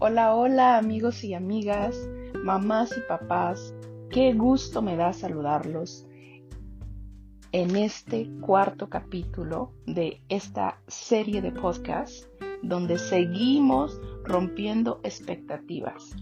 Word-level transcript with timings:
Hola, 0.00 0.36
hola 0.36 0.78
amigos 0.78 1.24
y 1.24 1.34
amigas, 1.34 2.08
mamás 2.44 2.96
y 2.96 3.00
papás, 3.08 3.74
qué 4.10 4.32
gusto 4.32 4.80
me 4.80 4.94
da 4.94 5.12
saludarlos 5.12 6.06
en 7.50 7.74
este 7.74 8.30
cuarto 8.40 8.88
capítulo 8.88 9.72
de 9.86 10.22
esta 10.28 10.78
serie 10.86 11.42
de 11.42 11.50
podcasts 11.50 12.28
donde 12.62 12.96
seguimos 12.96 14.00
rompiendo 14.22 15.00
expectativas. 15.02 16.14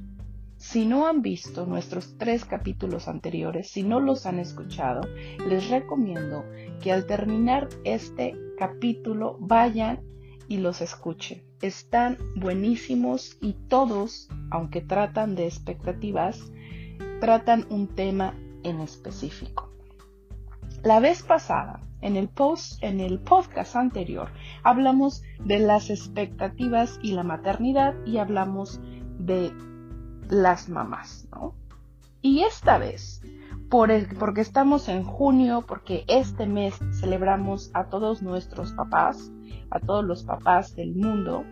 Si 0.56 0.86
no 0.86 1.06
han 1.06 1.20
visto 1.20 1.66
nuestros 1.66 2.16
tres 2.16 2.46
capítulos 2.46 3.08
anteriores, 3.08 3.68
si 3.68 3.82
no 3.82 4.00
los 4.00 4.24
han 4.24 4.38
escuchado, 4.38 5.02
les 5.50 5.68
recomiendo 5.68 6.46
que 6.80 6.92
al 6.92 7.04
terminar 7.04 7.68
este 7.84 8.34
capítulo 8.56 9.36
vayan 9.38 10.00
y 10.48 10.56
los 10.56 10.80
escuchen. 10.80 11.45
Están 11.62 12.18
buenísimos 12.36 13.38
y 13.40 13.54
todos, 13.68 14.28
aunque 14.50 14.82
tratan 14.82 15.34
de 15.34 15.46
expectativas, 15.46 16.52
tratan 17.20 17.66
un 17.70 17.88
tema 17.88 18.34
en 18.62 18.80
específico. 18.80 19.70
La 20.82 21.00
vez 21.00 21.22
pasada, 21.22 21.80
en 22.02 22.16
el 22.16 22.28
post, 22.28 22.82
en 22.82 23.00
el 23.00 23.18
podcast 23.18 23.74
anterior, 23.74 24.30
hablamos 24.62 25.22
de 25.44 25.58
las 25.58 25.90
expectativas 25.90 26.98
y 27.02 27.12
la 27.12 27.22
maternidad 27.22 27.94
y 28.04 28.18
hablamos 28.18 28.80
de 29.18 29.52
las 30.28 30.68
mamás, 30.68 31.26
¿no? 31.30 31.54
Y 32.20 32.42
esta 32.42 32.78
vez, 32.78 33.22
por 33.70 33.90
porque 34.18 34.40
estamos 34.40 34.88
en 34.88 35.02
junio, 35.02 35.64
porque 35.66 36.04
este 36.08 36.46
mes 36.46 36.78
celebramos 37.00 37.70
a 37.74 37.84
todos 37.84 38.22
nuestros 38.22 38.72
papás, 38.72 39.32
a 39.70 39.80
todos 39.80 40.04
los 40.04 40.24
papás 40.24 40.74
del 40.76 40.94
mundo, 40.94 41.44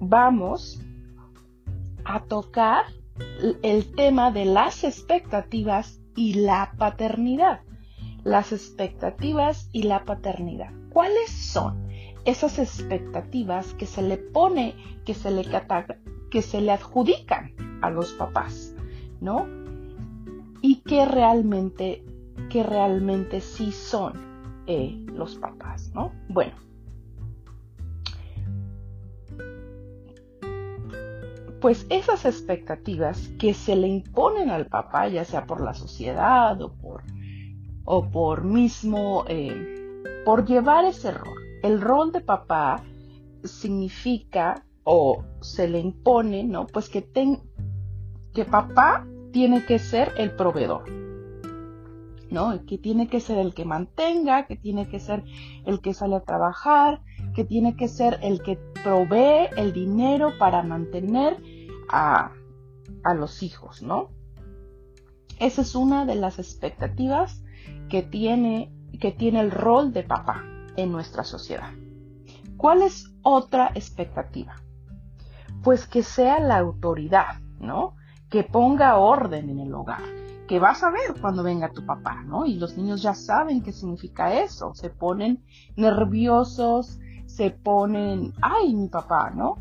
vamos 0.00 0.80
a 2.04 2.20
tocar 2.20 2.84
el 3.62 3.94
tema 3.94 4.30
de 4.30 4.44
las 4.44 4.84
expectativas 4.84 6.00
y 6.16 6.34
la 6.34 6.72
paternidad. 6.78 7.60
Las 8.24 8.52
expectativas 8.52 9.68
y 9.72 9.82
la 9.82 10.04
paternidad. 10.04 10.70
¿Cuáles 10.90 11.30
son 11.30 11.88
esas 12.24 12.58
expectativas 12.58 13.74
que 13.74 13.86
se 13.86 14.02
le 14.02 14.16
pone, 14.16 14.76
que 15.04 15.14
se 15.14 15.30
le, 15.30 15.44
que 16.30 16.42
se 16.42 16.60
le 16.60 16.70
adjudican 16.70 17.52
a 17.82 17.90
los 17.90 18.12
papás? 18.12 18.74
¿No? 19.20 19.61
Y 20.62 20.76
que 20.76 21.04
realmente, 21.04 22.02
que 22.48 22.62
realmente 22.62 23.40
sí 23.40 23.72
son 23.72 24.14
eh, 24.66 25.04
los 25.12 25.36
papás, 25.36 25.90
¿no? 25.94 26.12
Bueno, 26.28 26.54
pues 31.62 31.86
esas 31.90 32.24
expectativas 32.24 33.28
que 33.38 33.54
se 33.54 33.76
le 33.76 33.86
imponen 33.86 34.50
al 34.50 34.66
papá, 34.66 35.06
ya 35.06 35.24
sea 35.24 35.46
por 35.46 35.60
la 35.60 35.72
sociedad 35.72 36.60
o 36.60 36.72
por, 36.72 37.04
o 37.84 38.10
por 38.10 38.42
mismo, 38.42 39.24
eh, 39.28 40.02
por 40.24 40.44
llevar 40.44 40.84
ese 40.84 41.12
rol. 41.12 41.38
El 41.62 41.80
rol 41.80 42.10
de 42.10 42.20
papá 42.20 42.82
significa 43.44 44.64
o 44.82 45.22
se 45.40 45.68
le 45.68 45.78
impone, 45.78 46.42
¿no? 46.42 46.66
Pues 46.66 46.88
que, 46.88 47.00
ten, 47.00 47.38
que 48.34 48.44
papá 48.44 49.06
tiene 49.32 49.64
que 49.64 49.78
ser 49.78 50.12
el 50.16 50.30
proveedor, 50.32 50.88
¿no? 52.30 52.64
Que 52.66 52.78
tiene 52.78 53.08
que 53.08 53.20
ser 53.20 53.38
el 53.38 53.54
que 53.54 53.64
mantenga, 53.64 54.46
que 54.46 54.56
tiene 54.56 54.88
que 54.88 55.00
ser 55.00 55.24
el 55.64 55.80
que 55.80 55.94
sale 55.94 56.16
a 56.16 56.20
trabajar, 56.20 57.00
que 57.34 57.44
tiene 57.44 57.76
que 57.76 57.88
ser 57.88 58.18
el 58.22 58.42
que 58.42 58.56
provee 58.84 59.48
el 59.56 59.72
dinero 59.72 60.38
para 60.38 60.62
mantener 60.62 61.42
a, 61.88 62.32
los 63.16 63.42
hijos, 63.42 63.82
¿no? 63.82 64.10
Esa 65.40 65.62
es 65.62 65.74
una 65.74 66.04
de 66.06 66.14
las 66.14 66.38
expectativas 66.38 67.42
que 67.88 68.02
tiene, 68.02 68.72
que 69.00 69.10
tiene 69.10 69.40
el 69.40 69.50
rol 69.50 69.92
de 69.92 70.04
papá 70.04 70.44
en 70.76 70.92
nuestra 70.92 71.24
sociedad. 71.24 71.70
¿Cuál 72.56 72.82
es 72.82 73.12
otra 73.22 73.72
expectativa? 73.74 74.54
Pues 75.64 75.86
que 75.86 76.02
sea 76.02 76.38
la 76.38 76.58
autoridad, 76.58 77.40
¿no? 77.58 77.96
Que 78.32 78.42
ponga 78.42 78.96
orden 78.96 79.50
en 79.50 79.60
el 79.60 79.74
hogar, 79.74 80.02
que 80.48 80.58
vas 80.58 80.82
a 80.82 80.90
ver 80.90 81.20
cuando 81.20 81.42
venga 81.42 81.70
tu 81.70 81.84
papá, 81.84 82.22
¿no? 82.22 82.46
Y 82.46 82.54
los 82.54 82.78
niños 82.78 83.02
ya 83.02 83.14
saben 83.14 83.62
qué 83.62 83.72
significa 83.72 84.40
eso, 84.42 84.74
se 84.74 84.88
ponen 84.88 85.44
nerviosos, 85.76 86.98
se 87.26 87.50
ponen, 87.50 88.32
ay, 88.40 88.74
mi 88.74 88.88
papá, 88.88 89.30
¿no? 89.30 89.58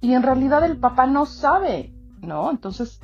Y 0.00 0.14
en 0.14 0.22
realidad 0.22 0.64
el 0.64 0.78
papá 0.78 1.06
no 1.06 1.26
sabe, 1.26 1.92
¿no? 2.22 2.50
Entonces, 2.50 3.00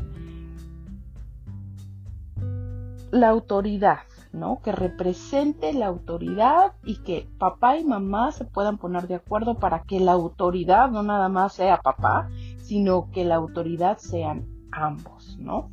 la 3.10 3.28
autoridad, 3.28 4.00
¿no? 4.32 4.60
Que 4.62 4.72
represente 4.72 5.74
la 5.74 5.88
autoridad 5.88 6.72
y 6.84 7.02
que 7.02 7.28
papá 7.38 7.76
y 7.76 7.84
mamá 7.84 8.32
se 8.32 8.46
puedan 8.46 8.78
poner 8.78 9.08
de 9.08 9.16
acuerdo 9.16 9.58
para 9.58 9.82
que 9.82 10.00
la 10.00 10.12
autoridad 10.12 10.90
no 10.90 11.02
nada 11.02 11.28
más 11.28 11.52
sea 11.52 11.82
papá, 11.82 12.30
sino 12.62 13.10
que 13.10 13.24
la 13.26 13.34
autoridad 13.34 13.98
sean 13.98 14.51
ambos, 14.72 15.36
¿no? 15.38 15.70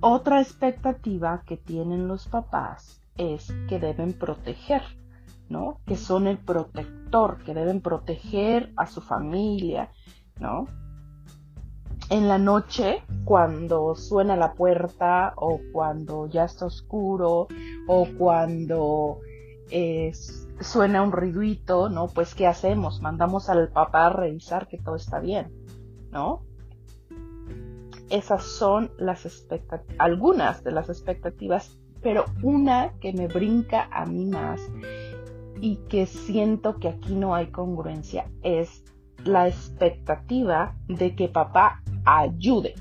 Otra 0.00 0.40
expectativa 0.40 1.42
que 1.46 1.56
tienen 1.56 2.08
los 2.08 2.26
papás 2.26 3.00
es 3.16 3.52
que 3.68 3.78
deben 3.78 4.12
proteger, 4.14 4.82
¿no? 5.48 5.80
Que 5.86 5.96
son 5.96 6.26
el 6.26 6.38
protector, 6.38 7.38
que 7.44 7.54
deben 7.54 7.80
proteger 7.80 8.72
a 8.76 8.86
su 8.86 9.00
familia, 9.00 9.90
¿no? 10.40 10.66
En 12.10 12.28
la 12.28 12.38
noche, 12.38 13.04
cuando 13.24 13.94
suena 13.94 14.36
la 14.36 14.54
puerta 14.54 15.34
o 15.36 15.60
cuando 15.72 16.26
ya 16.26 16.44
está 16.44 16.66
oscuro 16.66 17.46
o 17.86 18.08
cuando 18.18 19.20
suena 20.60 21.02
un 21.02 21.12
ruidito, 21.12 21.88
¿no? 21.88 22.08
Pues 22.08 22.34
¿qué 22.34 22.46
hacemos? 22.46 23.00
Mandamos 23.00 23.48
al 23.48 23.68
papá 23.70 24.06
a 24.06 24.12
revisar 24.12 24.68
que 24.68 24.78
todo 24.78 24.96
está 24.96 25.20
bien, 25.20 25.50
¿no? 26.10 26.42
Esas 28.12 28.44
son 28.44 28.90
las 28.98 29.26
algunas 29.96 30.62
de 30.62 30.70
las 30.70 30.90
expectativas, 30.90 31.78
pero 32.02 32.26
una 32.42 32.92
que 33.00 33.14
me 33.14 33.26
brinca 33.26 33.88
a 33.90 34.04
mí 34.04 34.26
más 34.26 34.60
y 35.62 35.76
que 35.88 36.04
siento 36.04 36.76
que 36.76 36.88
aquí 36.88 37.14
no 37.14 37.34
hay 37.34 37.46
congruencia 37.46 38.30
es 38.42 38.84
la 39.24 39.48
expectativa 39.48 40.76
de 40.88 41.16
que 41.16 41.28
papá 41.28 41.82
ayude. 42.04 42.74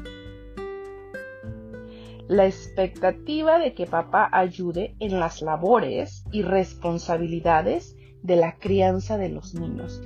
La 2.28 2.46
expectativa 2.46 3.58
de 3.58 3.74
que 3.74 3.86
papá 3.86 4.28
ayude 4.34 4.98
en 5.00 5.18
las 5.18 5.42
labores 5.42 6.26
y 6.34 6.42
responsabilidades 6.42 7.96
de 8.22 8.36
la 8.36 8.58
crianza 8.58 9.18
de 9.18 9.30
los 9.30 9.54
niños. 9.54 10.02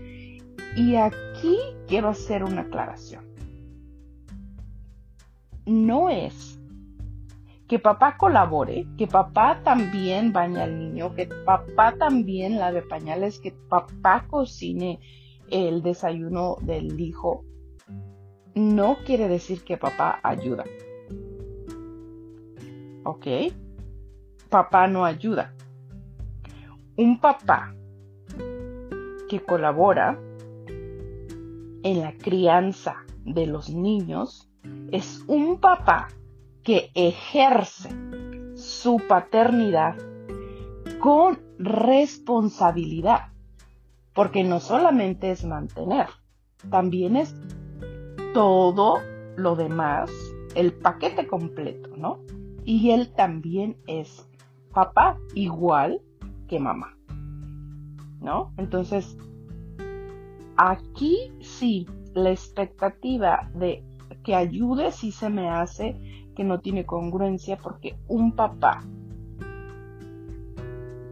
Y 0.76 0.98
aquí 0.98 1.58
quiero 1.88 2.10
hacer 2.10 2.44
una 2.44 2.62
aclaración. 2.62 3.35
No 5.66 6.10
es 6.10 6.60
que 7.68 7.80
papá 7.80 8.18
colabore, 8.18 8.86
que 8.98 9.08
papá 9.08 9.62
también 9.64 10.32
bañe 10.32 10.62
al 10.62 10.78
niño, 10.78 11.16
que 11.16 11.28
papá 11.46 11.96
también 11.98 12.60
lave 12.60 12.84
pañales, 12.84 13.40
que 13.40 13.52
papá 13.70 14.28
cocine 14.30 15.00
el 15.50 15.82
desayuno 15.82 16.58
del 16.62 17.00
hijo, 17.00 17.44
no 18.54 18.98
quiere 19.06 19.28
decir 19.28 19.64
que 19.64 19.78
papá 19.78 20.20
ayuda. 20.24 20.64
¿Ok? 23.04 23.28
Papá 24.50 24.88
no 24.88 25.06
ayuda. 25.06 25.54
Un 26.98 27.20
papá 27.20 27.76
que 29.28 29.40
colabora 29.42 30.20
en 31.84 32.02
la 32.02 32.14
crianza 32.14 33.06
de 33.26 33.48
los 33.48 33.70
niños 33.70 34.50
es 34.92 35.24
un 35.28 35.60
papá 35.60 36.08
que 36.64 36.90
ejerce 36.94 37.90
su 38.56 39.02
paternidad 39.08 39.96
con 41.00 41.40
responsabilidad, 41.60 43.30
porque 44.14 44.44
no 44.44 44.60
solamente 44.60 45.32
es 45.32 45.46
mantener, 45.46 46.08
también 46.70 47.16
es 47.16 47.36
todo 48.34 49.00
lo 49.36 49.56
demás, 49.56 50.10
el 50.56 50.74
paquete 50.74 51.28
completo, 51.28 51.90
¿no? 51.98 52.20
Y 52.64 52.92
él 52.92 53.14
también 53.14 53.78
es 53.88 54.28
papá 54.74 55.18
igual 55.36 56.02
que 56.48 56.60
mamá, 56.60 56.98
¿no? 58.22 58.54
Entonces, 58.58 59.18
aquí 60.58 61.32
sí, 61.42 61.86
la 62.14 62.32
expectativa 62.32 63.50
de 63.54 63.84
que 64.24 64.36
ayude 64.36 64.92
sí 64.92 65.12
se 65.12 65.30
me 65.30 65.50
hace 65.50 65.96
que 66.36 66.44
no 66.44 66.60
tiene 66.60 66.86
congruencia 66.86 67.58
porque 67.58 67.98
un 68.08 68.34
papá 68.34 68.84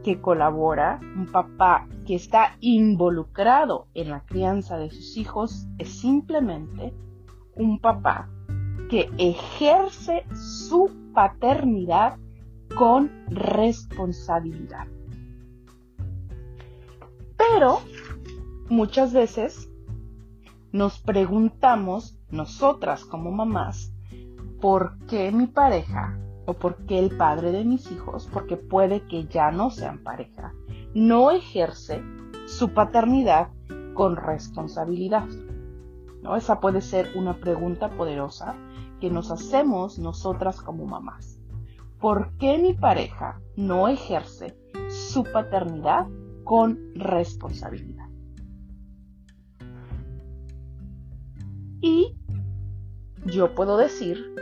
que 0.04 0.20
colabora, 0.20 1.00
un 1.16 1.26
papá 1.26 1.88
que 2.06 2.14
está 2.14 2.56
involucrado 2.60 3.88
en 3.94 4.10
la 4.10 4.20
crianza 4.20 4.76
de 4.76 4.90
sus 4.90 5.16
hijos, 5.16 5.66
es 5.78 5.88
simplemente 5.88 6.92
un 7.56 7.80
papá 7.80 8.28
que 8.90 9.10
ejerce 9.16 10.24
su 10.34 10.90
paternidad 11.14 12.18
con 12.76 13.10
responsabilidad. 13.28 14.86
Pero 17.36 17.80
muchas 18.68 19.12
veces 19.12 19.70
nos 20.72 20.98
preguntamos, 20.98 22.13
nosotras 22.30 23.04
como 23.04 23.30
mamás, 23.30 23.92
¿por 24.60 24.98
qué 25.06 25.30
mi 25.32 25.46
pareja 25.46 26.18
o 26.46 26.54
por 26.54 26.76
qué 26.86 26.98
el 26.98 27.16
padre 27.16 27.52
de 27.52 27.64
mis 27.64 27.90
hijos, 27.90 28.28
porque 28.32 28.56
puede 28.56 29.06
que 29.06 29.26
ya 29.26 29.50
no 29.50 29.70
sean 29.70 30.02
pareja, 30.02 30.52
no 30.94 31.30
ejerce 31.30 32.02
su 32.46 32.70
paternidad 32.70 33.48
con 33.94 34.16
responsabilidad? 34.16 35.26
¿No? 36.22 36.36
Esa 36.36 36.60
puede 36.60 36.80
ser 36.80 37.12
una 37.14 37.34
pregunta 37.34 37.90
poderosa 37.90 38.56
que 39.00 39.10
nos 39.10 39.30
hacemos 39.30 39.98
nosotras 39.98 40.60
como 40.60 40.86
mamás. 40.86 41.38
¿Por 42.00 42.36
qué 42.38 42.58
mi 42.58 42.74
pareja 42.74 43.40
no 43.56 43.88
ejerce 43.88 44.56
su 44.88 45.24
paternidad 45.24 46.06
con 46.44 46.78
responsabilidad? 46.94 48.03
Y 51.84 52.16
yo 53.26 53.54
puedo 53.54 53.76
decir 53.76 54.34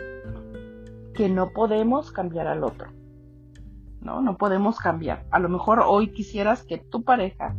que 1.13 1.29
no 1.29 1.51
podemos 1.53 2.13
cambiar 2.13 2.47
al 2.47 2.63
otro. 2.63 2.87
No, 4.01 4.23
no 4.23 4.39
podemos 4.39 4.79
cambiar. 4.79 5.27
A 5.33 5.41
lo 5.41 5.49
mejor 5.49 5.83
hoy 5.85 6.13
quisieras 6.13 6.63
que 6.63 6.79
tu 6.79 7.03
pareja, 7.03 7.57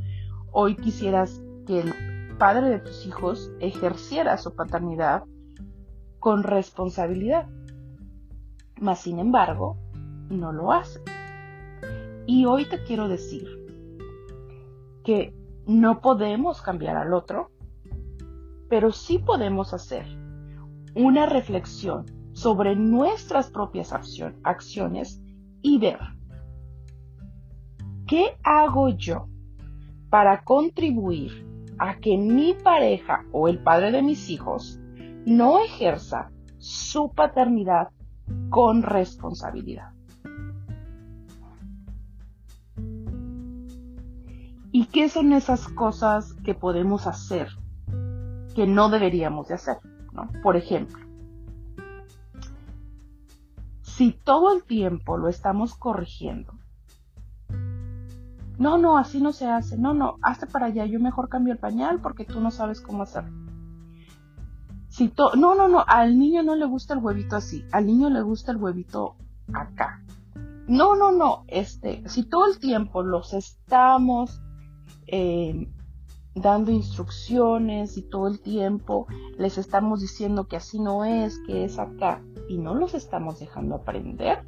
hoy 0.53 0.77
quisieras 0.77 1.43
que 1.67 1.81
el 1.81 1.93
padre 2.37 2.69
de 2.69 2.79
tus 2.79 3.05
hijos 3.05 3.51
ejerciera 3.59 4.37
su 4.37 4.55
paternidad 4.55 5.25
con 6.17 6.43
responsabilidad. 6.43 7.49
Mas, 8.79 9.01
sin 9.01 9.19
embargo, 9.19 9.75
no 10.29 10.53
lo 10.53 10.71
hace. 10.71 11.01
Y 12.25 12.45
hoy 12.45 12.63
te 12.69 12.85
quiero 12.85 13.09
decir 13.09 13.49
que 15.03 15.35
no 15.67 15.99
podemos 15.99 16.61
cambiar 16.61 16.95
al 16.95 17.13
otro, 17.13 17.51
pero 18.69 18.91
sí 18.91 19.19
podemos 19.19 19.73
hacer 19.73 20.05
una 20.95 21.25
reflexión 21.25 22.05
sobre 22.33 22.75
nuestras 22.75 23.49
propias 23.49 23.93
acciones 24.43 25.21
y 25.61 25.77
ver 25.77 25.99
qué 28.07 28.37
hago 28.43 28.89
yo 28.89 29.27
para 30.09 30.43
contribuir 30.43 31.47
a 31.79 31.97
que 31.97 32.17
mi 32.17 32.53
pareja 32.53 33.25
o 33.31 33.47
el 33.47 33.59
padre 33.59 33.91
de 33.91 34.01
mis 34.01 34.29
hijos 34.29 34.79
no 35.25 35.59
ejerza 35.59 36.31
su 36.57 37.11
paternidad 37.11 37.89
con 38.49 38.83
responsabilidad. 38.83 39.91
¿Y 44.71 44.85
qué 44.85 45.07
son 45.07 45.33
esas 45.33 45.67
cosas 45.67 46.33
que 46.43 46.55
podemos 46.55 47.05
hacer 47.05 47.47
que 48.53 48.67
no 48.67 48.89
deberíamos 48.89 49.47
de 49.47 49.55
hacer? 49.55 49.77
Por 50.41 50.55
ejemplo, 50.55 50.99
si 53.81 54.11
todo 54.11 54.53
el 54.53 54.63
tiempo 54.63 55.17
lo 55.17 55.29
estamos 55.29 55.75
corrigiendo, 55.75 56.53
no, 58.57 58.77
no, 58.77 58.97
así 58.97 59.19
no 59.19 59.33
se 59.33 59.47
hace, 59.47 59.77
no, 59.77 59.93
no, 59.93 60.17
hazte 60.21 60.45
para 60.47 60.67
allá, 60.67 60.85
yo 60.85 60.99
mejor 60.99 61.29
cambio 61.29 61.53
el 61.53 61.59
pañal 61.59 61.99
porque 62.01 62.25
tú 62.25 62.39
no 62.39 62.51
sabes 62.51 62.81
cómo 62.81 63.03
hacerlo. 63.03 63.31
Si 64.89 65.11
no, 65.35 65.55
no, 65.55 65.67
no, 65.67 65.83
al 65.87 66.19
niño 66.19 66.43
no 66.43 66.55
le 66.55 66.65
gusta 66.65 66.93
el 66.93 66.99
huevito 66.99 67.35
así, 67.35 67.65
al 67.71 67.87
niño 67.87 68.11
le 68.11 68.21
gusta 68.21 68.51
el 68.51 68.57
huevito 68.57 69.15
acá. 69.51 70.03
No, 70.67 70.95
no, 70.95 71.11
no, 71.11 71.45
este, 71.47 72.07
si 72.07 72.23
todo 72.23 72.45
el 72.45 72.59
tiempo 72.59 73.01
los 73.01 73.33
estamos 73.33 74.41
eh, 75.07 75.67
dando 76.35 76.71
instrucciones 76.71 77.97
y 77.97 78.01
todo 78.01 78.27
el 78.27 78.39
tiempo 78.39 79.07
les 79.37 79.57
estamos 79.57 80.01
diciendo 80.01 80.47
que 80.47 80.57
así 80.57 80.79
no 80.79 81.05
es, 81.05 81.39
que 81.45 81.65
es 81.65 81.77
acá, 81.77 82.21
y 82.49 82.57
no 82.57 82.73
los 82.73 82.93
estamos 82.93 83.39
dejando 83.39 83.75
aprender, 83.75 84.39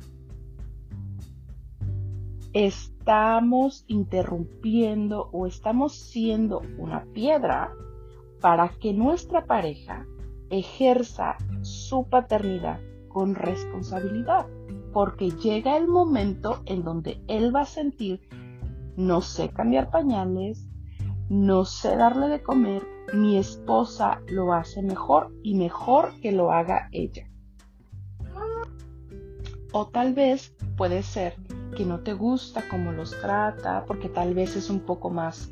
estamos 2.54 3.84
interrumpiendo 3.88 5.30
o 5.32 5.46
estamos 5.46 5.94
siendo 5.94 6.62
una 6.78 7.04
piedra 7.14 7.72
para 8.42 8.70
que 8.70 8.94
nuestra 8.94 9.46
pareja 9.46 10.06
ejerza 10.50 11.36
su 11.62 12.08
paternidad 12.08 12.80
con 13.10 13.36
responsabilidad, 13.36 14.48
porque 14.94 15.32
llega 15.32 15.78
el 15.78 15.88
momento 15.88 16.62
en 16.66 16.84
donde 16.84 17.22
él 17.28 17.54
va 17.54 17.62
a 17.62 17.66
sentir, 17.66 18.22
no 18.96 19.22
sé 19.22 19.50
cambiar 19.50 19.90
pañales, 19.90 20.65
no 21.30 21.66
sé 21.66 21.96
darle 21.96 22.28
de 22.28 22.42
comer, 22.42 22.84
mi 23.14 23.38
esposa 23.38 24.22
lo 24.28 24.54
hace 24.54 24.82
mejor 24.82 25.34
y 25.44 25.56
mejor 25.56 26.20
que 26.22 26.32
lo 26.32 26.52
haga 26.52 26.90
ella. 26.92 27.28
O 29.72 29.88
tal 29.88 30.14
vez 30.14 30.56
puede 30.78 31.04
ser 31.04 31.36
que 31.76 31.86
no 31.86 32.00
te 32.00 32.14
gusta 32.14 32.64
cómo 32.70 32.92
los 32.92 33.12
trata, 33.20 33.86
porque 33.86 34.08
tal 34.08 34.34
vez 34.34 34.56
es 34.56 34.70
un 34.70 34.80
poco 34.80 35.10
más 35.10 35.52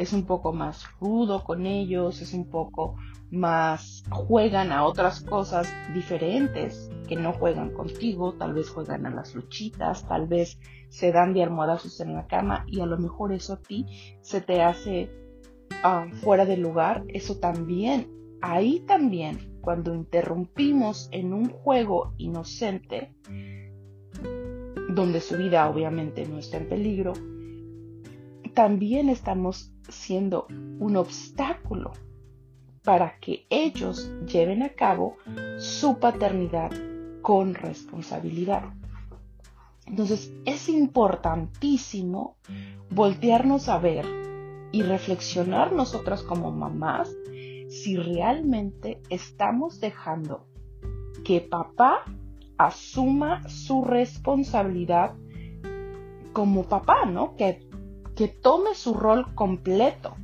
es 0.00 0.14
un 0.14 0.24
poco 0.24 0.54
más 0.54 0.86
rudo 0.98 1.44
con 1.44 1.66
ellos, 1.66 2.22
es 2.22 2.32
un 2.32 2.48
poco 2.48 2.96
más 3.30 4.02
juegan 4.10 4.72
a 4.72 4.86
otras 4.86 5.20
cosas 5.20 5.70
diferentes 5.92 6.90
que 7.06 7.16
no 7.16 7.34
juegan 7.34 7.74
contigo, 7.74 8.32
tal 8.32 8.54
vez 8.54 8.70
juegan 8.70 9.04
a 9.04 9.10
las 9.10 9.34
luchitas, 9.34 10.08
tal 10.08 10.26
vez 10.26 10.58
se 10.88 11.12
dan 11.12 11.34
de 11.34 11.42
almohadazos 11.42 12.00
en 12.00 12.14
la 12.14 12.26
cama 12.26 12.64
y 12.66 12.80
a 12.80 12.86
lo 12.86 12.96
mejor 12.96 13.34
eso 13.34 13.52
a 13.52 13.60
ti 13.60 13.84
se 14.22 14.40
te 14.40 14.62
hace 14.62 15.10
ah, 15.84 16.06
fuera 16.22 16.46
de 16.46 16.56
lugar, 16.56 17.04
eso 17.08 17.36
también, 17.38 18.08
ahí 18.40 18.80
también, 18.86 19.58
cuando 19.60 19.94
interrumpimos 19.94 21.10
en 21.12 21.34
un 21.34 21.50
juego 21.50 22.14
inocente, 22.16 23.14
donde 24.94 25.20
su 25.20 25.36
vida 25.36 25.68
obviamente 25.68 26.26
no 26.26 26.38
está 26.38 26.56
en 26.56 26.70
peligro, 26.70 27.12
también 28.54 29.08
estamos 29.08 29.72
siendo 29.88 30.46
un 30.78 30.96
obstáculo 30.96 31.92
para 32.82 33.18
que 33.18 33.46
ellos 33.50 34.10
lleven 34.26 34.62
a 34.62 34.70
cabo 34.70 35.16
su 35.58 35.98
paternidad 35.98 36.70
con 37.22 37.54
responsabilidad. 37.54 38.64
Entonces 39.86 40.32
es 40.44 40.68
importantísimo 40.68 42.36
voltearnos 42.90 43.68
a 43.68 43.78
ver 43.78 44.06
y 44.72 44.82
reflexionar 44.82 45.72
nosotras 45.72 46.22
como 46.22 46.50
mamás 46.52 47.10
si 47.68 47.96
realmente 47.96 49.00
estamos 49.10 49.80
dejando 49.80 50.46
que 51.24 51.40
papá 51.40 52.04
asuma 52.58 53.48
su 53.48 53.84
responsabilidad 53.84 55.14
como 56.32 56.64
papá, 56.64 57.06
¿no? 57.06 57.34
Que, 57.36 57.66
que 58.20 58.28
tome 58.28 58.74
su 58.74 58.92
rol 58.92 59.34
completo 59.34 60.14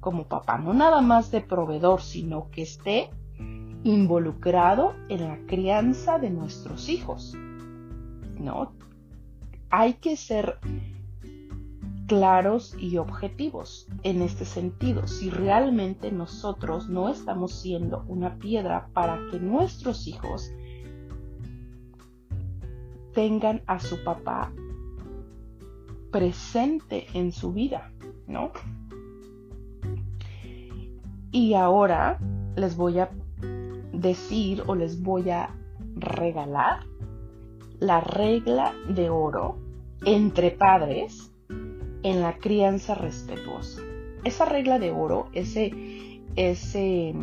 como 0.00 0.28
papá, 0.28 0.58
no 0.58 0.74
nada 0.74 1.00
más 1.00 1.30
de 1.30 1.40
proveedor, 1.40 2.02
sino 2.02 2.50
que 2.50 2.60
esté 2.60 3.08
involucrado 3.82 4.92
en 5.08 5.22
la 5.26 5.38
crianza 5.46 6.18
de 6.18 6.28
nuestros 6.28 6.90
hijos. 6.90 7.32
¿No? 8.38 8.74
Hay 9.70 9.94
que 9.94 10.18
ser 10.18 10.58
claros 12.06 12.76
y 12.78 12.98
objetivos 12.98 13.88
en 14.02 14.20
este 14.20 14.44
sentido. 14.44 15.06
Si 15.06 15.30
realmente 15.30 16.12
nosotros 16.12 16.90
no 16.90 17.08
estamos 17.08 17.52
siendo 17.52 18.04
una 18.06 18.36
piedra 18.36 18.90
para 18.92 19.18
que 19.30 19.40
nuestros 19.40 20.06
hijos 20.06 20.52
tengan 23.14 23.62
a 23.66 23.80
su 23.80 24.04
papá 24.04 24.52
presente 26.16 27.06
en 27.12 27.30
su 27.30 27.52
vida, 27.52 27.92
¿no? 28.26 28.50
Y 31.30 31.52
ahora 31.52 32.18
les 32.56 32.74
voy 32.74 33.00
a 33.00 33.10
decir 33.92 34.62
o 34.66 34.74
les 34.74 35.02
voy 35.02 35.28
a 35.28 35.54
regalar 35.94 36.86
la 37.80 38.00
regla 38.00 38.72
de 38.88 39.10
oro 39.10 39.58
entre 40.06 40.52
padres 40.52 41.30
en 42.02 42.22
la 42.22 42.38
crianza 42.38 42.94
respetuosa. 42.94 43.82
Esa 44.24 44.46
regla 44.46 44.78
de 44.78 44.92
oro, 44.92 45.28
ese, 45.34 46.22
ese, 46.34 47.14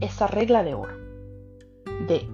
esa 0.00 0.26
regla 0.28 0.62
de 0.62 0.72
oro 0.72 0.96
de 2.08 2.26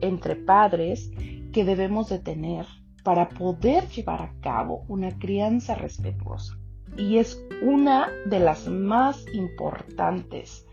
entre 0.00 0.34
padres 0.34 1.12
que 1.52 1.64
debemos 1.64 2.08
de 2.08 2.18
tener 2.18 2.66
para 3.04 3.28
poder 3.28 3.86
llevar 3.88 4.22
a 4.22 4.32
cabo 4.40 4.84
una 4.88 5.16
crianza 5.18 5.74
respetuosa. 5.74 6.58
Y 6.96 7.18
es 7.18 7.40
una 7.62 8.08
de 8.26 8.40
las 8.40 8.66
más 8.66 9.24
importantes, 9.34 10.66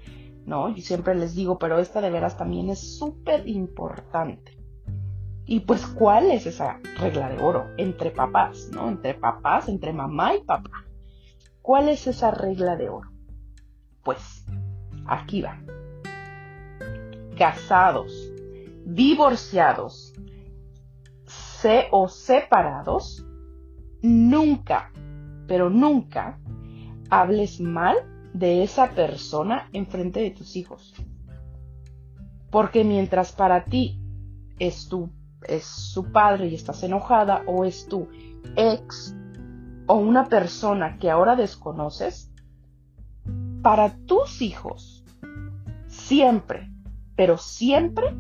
¿no? 0.46 0.74
Yo 0.74 0.82
siempre 0.82 1.14
les 1.14 1.36
digo, 1.36 1.60
pero 1.60 1.78
esta 1.78 2.00
de 2.00 2.10
veras 2.10 2.38
también 2.38 2.70
es 2.70 2.98
súper 2.98 3.48
importante. 3.48 4.58
Y 5.46 5.62
pues, 5.62 5.86
¿cuál 5.86 6.32
es 6.32 6.46
esa 6.46 6.80
regla 6.98 7.28
de 7.28 7.44
oro? 7.44 7.68
Entre 7.78 8.12
papás, 8.12 8.70
¿no? 8.72 8.88
Entre 8.88 9.14
papás, 9.14 9.68
entre 9.68 9.92
mamá 9.92 10.36
y 10.36 10.40
papá. 10.44 10.86
¿Cuál 11.62 11.90
es 11.90 12.08
esa 12.08 12.32
regla 12.32 12.78
de 12.78 12.90
oro? 12.90 13.12
Pues, 14.04 14.46
aquí 15.06 15.42
va. 15.42 15.60
Casados, 17.38 18.32
divorciados 18.86 20.11
o 21.92 22.08
separados, 22.08 23.26
nunca, 24.02 24.92
pero 25.48 25.70
nunca 25.70 26.40
hables 27.10 27.60
mal 27.60 27.98
de 28.34 28.64
esa 28.64 28.92
persona 28.92 29.70
en 29.74 29.88
frente 29.88 30.22
de 30.22 30.32
tus 30.32 30.56
hijos. 30.56 30.94
Porque 32.50 32.84
mientras 32.84 33.32
para 33.32 33.66
ti 33.66 34.00
es 34.60 34.88
tu 34.88 35.10
es 35.48 35.66
su 35.66 36.12
padre 36.12 36.48
y 36.48 36.56
estás 36.56 36.84
enojada 36.84 37.44
o 37.48 37.66
es 37.66 37.88
tu 37.88 38.08
ex 38.56 39.16
o 39.88 39.96
una 39.96 40.30
persona 40.30 40.98
que 41.00 41.10
ahora 41.10 41.36
desconoces, 41.36 42.32
para 43.64 43.96
tus 44.06 44.42
hijos 44.42 45.04
siempre, 45.88 46.72
pero 47.16 47.38
siempre 47.38 48.16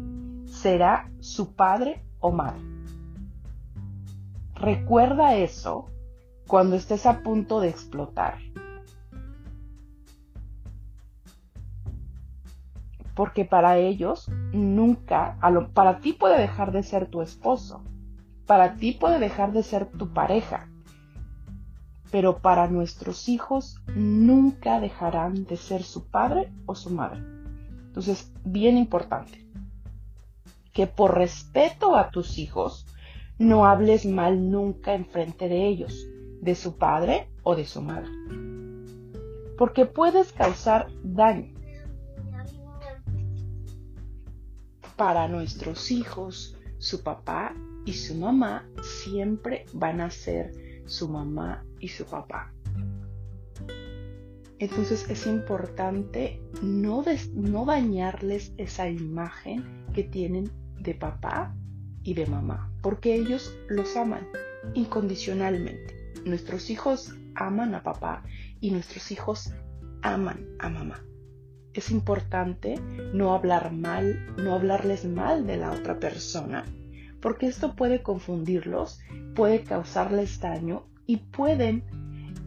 será 0.45 1.11
su 1.19 1.55
padre 1.55 2.03
o 2.19 2.31
madre. 2.31 2.70
Recuerda 4.61 5.33
eso 5.37 5.87
cuando 6.45 6.75
estés 6.75 7.07
a 7.07 7.23
punto 7.23 7.61
de 7.61 7.69
explotar. 7.69 8.37
Porque 13.15 13.43
para 13.43 13.79
ellos 13.79 14.29
nunca, 14.53 15.39
para 15.73 15.97
ti 15.97 16.13
puede 16.13 16.39
dejar 16.39 16.71
de 16.71 16.83
ser 16.83 17.07
tu 17.07 17.23
esposo, 17.23 17.81
para 18.45 18.75
ti 18.75 18.91
puede 18.91 19.17
dejar 19.17 19.51
de 19.51 19.63
ser 19.63 19.87
tu 19.87 20.13
pareja, 20.13 20.69
pero 22.11 22.37
para 22.37 22.67
nuestros 22.67 23.29
hijos 23.29 23.81
nunca 23.95 24.79
dejarán 24.79 25.45
de 25.45 25.57
ser 25.57 25.81
su 25.81 26.05
padre 26.05 26.53
o 26.67 26.75
su 26.75 26.91
madre. 26.91 27.19
Entonces, 27.87 28.31
bien 28.43 28.77
importante, 28.77 29.43
que 30.71 30.85
por 30.85 31.17
respeto 31.17 31.95
a 31.95 32.11
tus 32.11 32.37
hijos, 32.37 32.85
no 33.41 33.65
hables 33.65 34.05
mal 34.05 34.51
nunca 34.51 34.93
en 34.93 35.05
frente 35.05 35.49
de 35.49 35.67
ellos, 35.67 36.07
de 36.41 36.53
su 36.53 36.77
padre 36.77 37.27
o 37.41 37.55
de 37.55 37.65
su 37.65 37.81
madre, 37.81 38.11
porque 39.57 39.85
puedes 39.85 40.31
causar 40.31 40.87
daño. 41.03 41.53
Para 44.95 45.27
nuestros 45.27 45.89
hijos, 45.89 46.55
su 46.77 47.01
papá 47.01 47.55
y 47.85 47.93
su 47.93 48.15
mamá 48.15 48.69
siempre 48.83 49.65
van 49.73 50.01
a 50.01 50.11
ser 50.11 50.51
su 50.85 51.09
mamá 51.09 51.65
y 51.79 51.87
su 51.87 52.05
papá. 52.05 52.53
Entonces 54.59 55.09
es 55.09 55.25
importante 55.25 56.39
no, 56.61 57.03
no 57.33 57.65
dañarles 57.65 58.53
esa 58.57 58.87
imagen 58.87 59.87
que 59.95 60.03
tienen 60.03 60.51
de 60.79 60.93
papá 60.93 61.55
y 62.03 62.13
de 62.13 62.27
mamá, 62.27 62.70
porque 62.81 63.15
ellos 63.15 63.57
los 63.67 63.95
aman 63.95 64.27
incondicionalmente. 64.73 66.13
Nuestros 66.25 66.69
hijos 66.69 67.15
aman 67.35 67.75
a 67.75 67.83
papá 67.83 68.23
y 68.59 68.71
nuestros 68.71 69.11
hijos 69.11 69.53
aman 70.01 70.47
a 70.59 70.69
mamá. 70.69 71.03
Es 71.73 71.89
importante 71.89 72.75
no 73.13 73.33
hablar 73.33 73.71
mal, 73.71 74.35
no 74.37 74.53
hablarles 74.53 75.05
mal 75.05 75.47
de 75.47 75.57
la 75.57 75.71
otra 75.71 75.99
persona, 75.99 76.65
porque 77.21 77.47
esto 77.47 77.75
puede 77.75 78.01
confundirlos, 78.01 78.99
puede 79.35 79.63
causarles 79.63 80.39
daño 80.39 80.87
y 81.05 81.17
pueden 81.17 81.83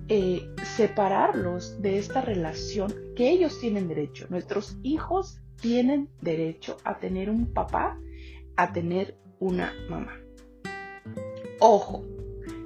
eh, 0.09 0.43
separarlos 0.76 1.81
de 1.81 1.99
esta 1.99 2.21
relación 2.21 2.93
que 3.17 3.31
ellos 3.31 3.59
tienen 3.61 3.88
derecho. 3.88 4.26
Nuestros 4.29 4.76
hijos 4.83 5.41
tienen 5.61 6.11
derecho 6.21 6.76
a 6.85 6.99
tener 6.99 7.31
un 7.31 7.53
papá, 7.55 7.99
a 8.57 8.73
tener 8.73 9.17
una 9.38 9.73
mamá. 9.88 10.24
Ojo, 11.61 12.04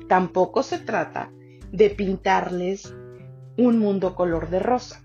tampoco 0.08 0.62
se 0.62 0.78
trata 0.78 1.30
de 1.72 1.90
pintarles 1.90 2.94
un 3.56 3.78
mundo 3.78 4.14
color 4.14 4.50
de 4.50 4.58
rosa. 4.60 5.02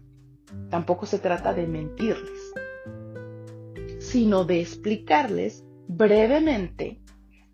Tampoco 0.69 1.05
se 1.05 1.19
trata 1.19 1.53
de 1.53 1.67
mentirles, 1.67 2.53
sino 3.99 4.45
de 4.45 4.61
explicarles 4.61 5.65
brevemente, 5.87 6.99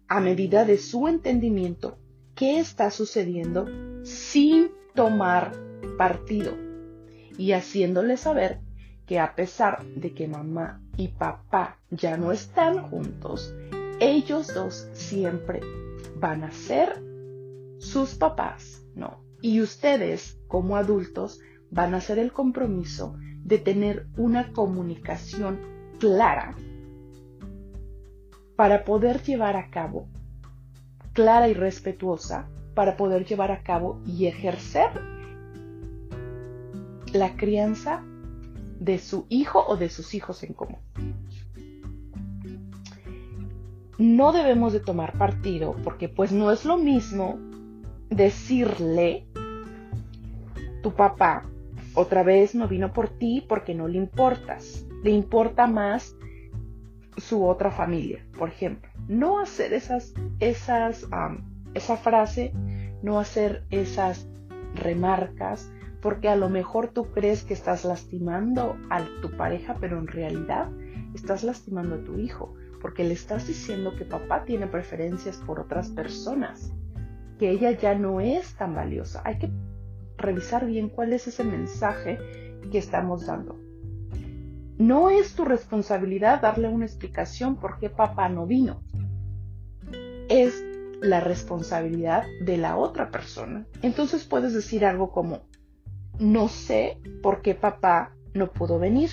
a 0.07 0.19
medida 0.19 0.65
de 0.65 0.77
su 0.77 1.07
entendimiento, 1.07 1.97
qué 2.35 2.59
está 2.59 2.89
sucediendo 2.91 3.67
sin 4.03 4.71
tomar 4.95 5.53
partido 5.97 6.53
y 7.37 7.51
haciéndoles 7.53 8.21
saber 8.21 8.59
que 9.05 9.19
a 9.19 9.35
pesar 9.35 9.85
de 9.85 10.13
que 10.13 10.27
mamá 10.27 10.81
y 10.97 11.09
papá 11.09 11.77
ya 11.89 12.17
no 12.17 12.31
están 12.31 12.89
juntos, 12.89 13.53
ellos 13.99 14.53
dos 14.53 14.87
siempre 14.93 15.61
van 16.19 16.43
a 16.43 16.51
ser 16.51 17.01
sus 17.79 18.15
papás, 18.15 18.83
¿no? 18.95 19.23
Y 19.41 19.61
ustedes, 19.61 20.39
como 20.47 20.75
adultos, 20.75 21.39
van 21.71 21.93
a 21.93 21.97
hacer 21.97 22.19
el 22.19 22.33
compromiso 22.33 23.15
de 23.43 23.57
tener 23.57 24.07
una 24.17 24.51
comunicación 24.51 25.59
clara 25.99 26.55
para 28.55 28.83
poder 28.83 29.23
llevar 29.23 29.55
a 29.55 29.69
cabo, 29.69 30.07
clara 31.13 31.47
y 31.47 31.53
respetuosa, 31.53 32.49
para 32.75 32.97
poder 32.97 33.25
llevar 33.25 33.51
a 33.51 33.63
cabo 33.63 34.01
y 34.05 34.27
ejercer 34.27 34.89
la 37.13 37.35
crianza 37.37 38.03
de 38.79 38.99
su 38.99 39.25
hijo 39.29 39.65
o 39.67 39.77
de 39.77 39.89
sus 39.89 40.13
hijos 40.13 40.43
en 40.43 40.53
común 40.53 40.79
no 43.99 44.31
debemos 44.31 44.71
de 44.71 44.79
tomar 44.79 45.13
partido 45.17 45.75
porque 45.83 46.07
pues 46.07 46.31
no 46.31 46.51
es 46.51 46.63
lo 46.63 46.77
mismo 46.77 47.37
decirle 48.09 49.27
tu 50.81 50.93
papá 50.93 51.45
otra 51.93 52.23
vez 52.23 52.55
no 52.55 52.69
vino 52.69 52.93
por 52.93 53.09
ti 53.09 53.45
porque 53.47 53.75
no 53.75 53.89
le 53.89 53.97
importas, 53.97 54.85
le 55.03 55.11
importa 55.11 55.67
más 55.67 56.15
su 57.17 57.45
otra 57.45 57.71
familia, 57.71 58.25
por 58.37 58.47
ejemplo. 58.47 58.89
No 59.09 59.39
hacer 59.39 59.73
esas, 59.73 60.13
esas, 60.39 61.05
esa 61.73 61.97
frase, 61.97 62.53
no 63.03 63.19
hacer 63.19 63.65
esas 63.69 64.29
remarcas, 64.75 65.69
porque 66.01 66.29
a 66.29 66.37
lo 66.37 66.47
mejor 66.47 66.87
tú 66.87 67.11
crees 67.11 67.43
que 67.43 67.53
estás 67.53 67.83
lastimando 67.83 68.77
a 68.89 69.03
tu 69.21 69.35
pareja, 69.35 69.75
pero 69.81 69.99
en 69.99 70.07
realidad 70.07 70.69
estás 71.13 71.43
lastimando 71.43 71.95
a 71.95 72.03
tu 72.05 72.17
hijo 72.17 72.53
porque 72.81 73.03
le 73.03 73.13
estás 73.13 73.47
diciendo 73.47 73.95
que 73.95 74.05
papá 74.05 74.45
tiene 74.45 74.67
preferencias 74.67 75.37
por 75.37 75.59
otras 75.59 75.89
personas, 75.89 76.71
que 77.37 77.49
ella 77.49 77.71
ya 77.71 77.95
no 77.95 78.21
es 78.21 78.55
tan 78.55 78.75
valiosa. 78.75 79.21
Hay 79.25 79.39
que 79.39 79.51
revisar 80.17 80.65
bien 80.65 80.89
cuál 80.89 81.13
es 81.13 81.27
ese 81.27 81.43
mensaje 81.43 82.17
que 82.71 82.77
estamos 82.77 83.25
dando. 83.25 83.59
No 84.77 85.09
es 85.09 85.33
tu 85.33 85.45
responsabilidad 85.45 86.41
darle 86.41 86.69
una 86.69 86.85
explicación 86.85 87.57
por 87.57 87.79
qué 87.79 87.89
papá 87.89 88.29
no 88.29 88.45
vino. 88.45 88.81
Es 90.29 90.63
la 91.01 91.19
responsabilidad 91.19 92.23
de 92.41 92.57
la 92.57 92.77
otra 92.77 93.11
persona. 93.11 93.65
Entonces 93.81 94.23
puedes 94.25 94.53
decir 94.53 94.85
algo 94.85 95.11
como, 95.11 95.41
no 96.19 96.47
sé 96.47 96.97
por 97.21 97.41
qué 97.41 97.55
papá 97.55 98.13
no 98.33 98.51
pudo 98.51 98.79
venir 98.79 99.09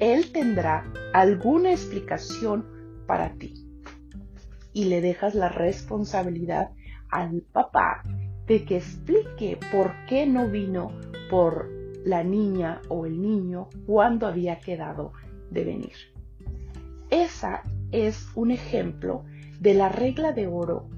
él 0.00 0.32
tendrá 0.32 0.84
alguna 1.12 1.72
explicación 1.72 2.66
para 3.06 3.32
ti. 3.34 3.54
Y 4.72 4.84
le 4.84 5.00
dejas 5.00 5.34
la 5.34 5.48
responsabilidad 5.48 6.70
al 7.10 7.42
papá 7.52 8.02
de 8.46 8.64
que 8.64 8.76
explique 8.76 9.58
por 9.72 9.92
qué 10.06 10.26
no 10.26 10.48
vino 10.48 10.92
por 11.30 11.68
la 12.04 12.22
niña 12.22 12.80
o 12.88 13.06
el 13.06 13.20
niño 13.20 13.68
cuando 13.86 14.26
había 14.26 14.60
quedado 14.60 15.12
de 15.50 15.64
venir. 15.64 15.94
Esa 17.10 17.62
es 17.90 18.28
un 18.34 18.50
ejemplo 18.50 19.24
de 19.60 19.74
la 19.74 19.88
regla 19.88 20.32
de 20.32 20.46
oro 20.46 20.88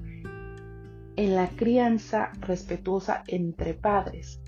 en 1.15 1.35
la 1.35 1.47
crianza 1.49 2.31
respetuosa 2.39 3.23
entre 3.27 3.73
padres. 3.73 4.41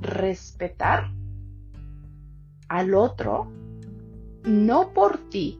Respetar 0.00 1.10
al 2.68 2.94
otro, 2.94 3.50
no 4.44 4.92
por 4.92 5.18
ti, 5.30 5.58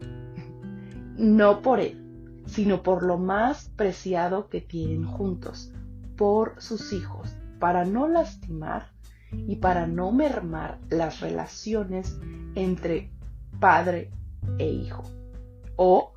no 1.17 1.63
por 1.63 1.81
él, 1.81 2.43
sino 2.47 2.83
por 2.83 3.03
lo 3.03 3.19
más 3.19 3.71
preciado 3.77 4.49
que 4.49 4.61
tienen 4.61 5.05
juntos, 5.05 5.73
por 6.17 6.61
sus 6.61 6.93
hijos, 6.93 7.37
para 7.59 7.85
no 7.85 8.09
lastimar 8.09 8.91
y 9.33 9.57
para 9.57 9.87
no 9.87 10.13
mermar 10.13 10.79
las 10.91 11.21
relaciones 11.21 12.19
entre 12.55 13.11
padre 13.61 14.11
e 14.59 14.69
hijo. 14.69 15.05
O, 15.77 16.13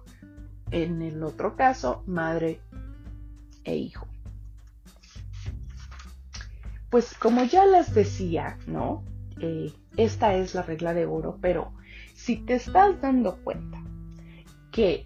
en 0.72 1.02
el 1.02 1.24
otro 1.24 1.56
caso, 1.56 2.04
madre 2.06 2.62
e 3.64 3.76
hijo. 3.76 4.08
Pues 6.90 7.14
como 7.18 7.44
ya 7.44 7.66
les 7.66 7.94
decía, 7.94 8.58
¿no? 8.68 9.04
Eh, 9.40 9.72
esta 9.98 10.36
es 10.36 10.56
la 10.56 10.62
regla 10.62 10.94
de 10.94 11.06
oro, 11.06 11.38
pero 11.42 11.74
si 12.14 12.38
te 12.38 12.56
estás 12.56 13.02
dando 13.02 13.38
cuenta 13.44 13.84
que 14.72 15.06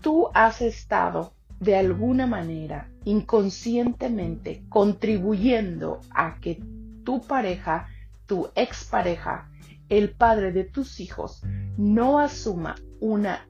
tú 0.00 0.28
has 0.34 0.60
estado 0.60 1.32
de 1.60 1.76
alguna 1.76 2.26
manera 2.26 2.90
inconscientemente 3.04 4.64
contribuyendo 4.68 6.00
a 6.10 6.38
que 6.40 6.60
tu 7.04 7.22
pareja, 7.22 7.88
tu 8.26 8.48
expareja, 8.54 9.48
el 9.88 10.10
padre 10.10 10.52
de 10.52 10.64
tus 10.64 11.00
hijos, 11.00 11.42
no 11.76 12.18
asuma 12.18 12.74
una 13.00 13.48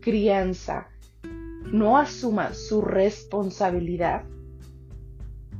crianza, 0.00 0.88
no 1.72 1.98
asuma 1.98 2.54
su 2.54 2.80
responsabilidad 2.80 4.22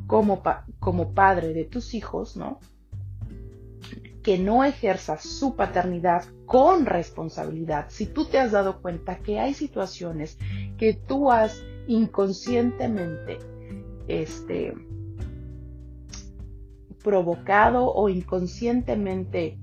como, 0.06 0.42
como 0.78 1.12
padre 1.12 1.52
de 1.52 1.64
tus 1.64 1.94
hijos, 1.94 2.36
¿no? 2.36 2.60
Que 4.26 4.38
no 4.38 4.64
ejerza 4.64 5.18
su 5.18 5.54
paternidad 5.54 6.24
con 6.46 6.84
responsabilidad, 6.84 7.86
si 7.90 8.06
tú 8.06 8.24
te 8.24 8.40
has 8.40 8.50
dado 8.50 8.82
cuenta 8.82 9.20
que 9.20 9.38
hay 9.38 9.54
situaciones 9.54 10.36
que 10.78 10.94
tú 10.94 11.30
has 11.30 11.62
inconscientemente 11.86 13.38
este, 14.08 14.74
provocado 17.04 17.94
o 17.94 18.08
inconscientemente 18.08 19.60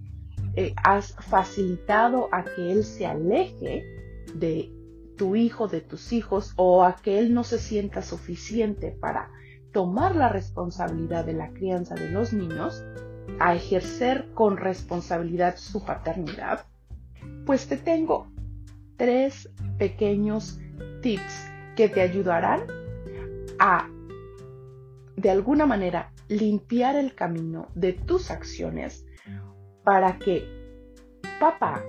eh, 0.56 0.74
has 0.82 1.14
facilitado 1.16 2.30
a 2.32 2.46
que 2.46 2.72
él 2.72 2.86
se 2.86 3.06
aleje 3.06 3.84
de 4.34 4.72
tu 5.18 5.36
hijo, 5.36 5.68
de 5.68 5.82
tus 5.82 6.14
hijos, 6.14 6.54
o 6.56 6.86
a 6.86 6.96
que 6.96 7.20
él 7.20 7.34
no 7.34 7.44
se 7.44 7.60
sienta 7.60 8.02
suficiente 8.02 8.98
para 8.98 9.30
tomar 9.74 10.16
la 10.16 10.30
responsabilidad 10.30 11.26
de 11.26 11.34
la 11.34 11.52
crianza 11.52 11.96
de 11.96 12.10
los 12.12 12.32
niños, 12.32 12.82
a 13.40 13.56
ejercer 13.56 14.30
con 14.34 14.58
responsabilidad 14.58 15.58
su 15.58 15.84
paternidad, 15.84 16.66
pues 17.46 17.68
te 17.68 17.78
tengo 17.78 18.32
tres 18.98 19.50
pequeños 19.78 20.60
tips 21.02 21.50
que 21.76 21.90
te 21.90 22.02
ayudarán 22.02 22.62
a, 23.60 23.90
de 25.16 25.30
alguna 25.30 25.66
manera, 25.66 26.12
limpiar 26.28 26.96
el 26.96 27.16
camino 27.16 27.68
de 27.76 27.94
tus 27.94 28.32
acciones 28.32 29.06
para 29.84 30.20
que 30.20 30.46
papá 31.40 31.84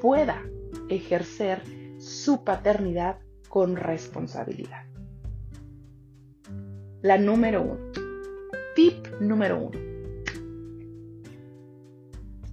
pueda 0.00 0.42
ejercer 0.88 1.62
su 1.98 2.44
paternidad 2.44 3.18
con 3.48 3.76
responsabilidad. 3.76 4.84
La 7.02 7.18
número 7.18 7.62
uno. 7.62 7.90
Tip 8.76 9.06
número 9.20 9.58
uno 9.58 9.89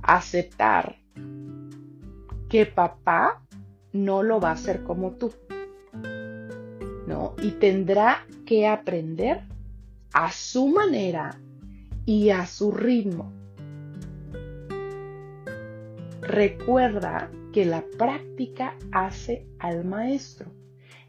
aceptar 0.07 0.97
que 2.49 2.65
papá 2.65 3.43
no 3.93 4.23
lo 4.23 4.39
va 4.39 4.49
a 4.49 4.53
hacer 4.53 4.83
como 4.83 5.11
tú. 5.11 5.33
¿No? 7.05 7.35
Y 7.41 7.51
tendrá 7.51 8.25
que 8.45 8.67
aprender 8.67 9.41
a 10.13 10.31
su 10.31 10.67
manera 10.67 11.39
y 12.05 12.29
a 12.31 12.45
su 12.45 12.71
ritmo. 12.71 13.31
Recuerda 16.21 17.29
que 17.53 17.65
la 17.65 17.83
práctica 17.97 18.75
hace 18.91 19.45
al 19.59 19.85
maestro. 19.85 20.51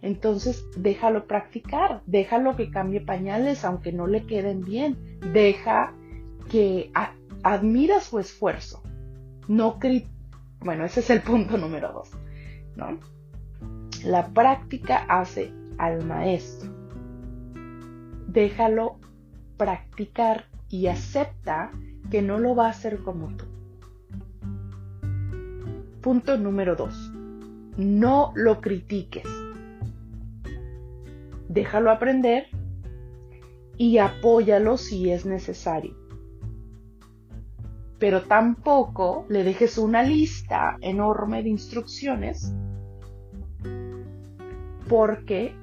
Entonces 0.01 0.65
déjalo 0.77 1.27
practicar, 1.27 2.03
déjalo 2.07 2.55
que 2.57 2.71
cambie 2.71 3.01
pañales 3.01 3.65
aunque 3.65 3.93
no 3.93 4.07
le 4.07 4.25
queden 4.27 4.65
bien, 4.65 4.97
deja 5.33 5.93
que 6.51 6.93
admira 7.43 8.01
su 8.01 8.19
esfuerzo, 8.19 8.83
no 9.49 9.79
bueno, 10.61 10.85
ese 10.85 11.01
es 11.01 11.11
el 11.11 11.23
punto 11.23 11.57
número 11.59 11.93
dos, 11.93 12.11
¿no? 12.77 12.99
La 14.05 14.29
práctica 14.29 15.05
hace 15.09 15.53
al 15.79 16.05
maestro. 16.05 16.71
Déjalo 18.29 18.99
practicar 19.57 20.45
y 20.69 20.87
acepta 20.87 21.73
que 22.11 22.23
no 22.23 22.39
lo 22.39 22.55
va 22.55 22.67
a 22.67 22.71
hacer 22.71 23.03
como 23.03 23.35
tú. 23.37 23.47
Punto 26.03 26.37
número 26.37 26.77
dos. 26.77 27.11
No 27.77 28.33
lo 28.37 28.61
critiques. 28.61 29.27
Déjalo 31.49 31.91
aprender 31.91 32.47
y 33.77 33.99
apóyalo 33.99 34.77
si 34.77 35.11
es 35.11 35.25
necesario 35.25 35.98
pero 37.99 38.23
tampoco 38.23 39.27
le 39.29 39.43
dejes 39.43 39.79
una 39.79 40.03
lista 40.03 40.77
enorme 40.81 41.43
de 41.43 41.49
instrucciones 41.49 42.55
porque 44.89 45.55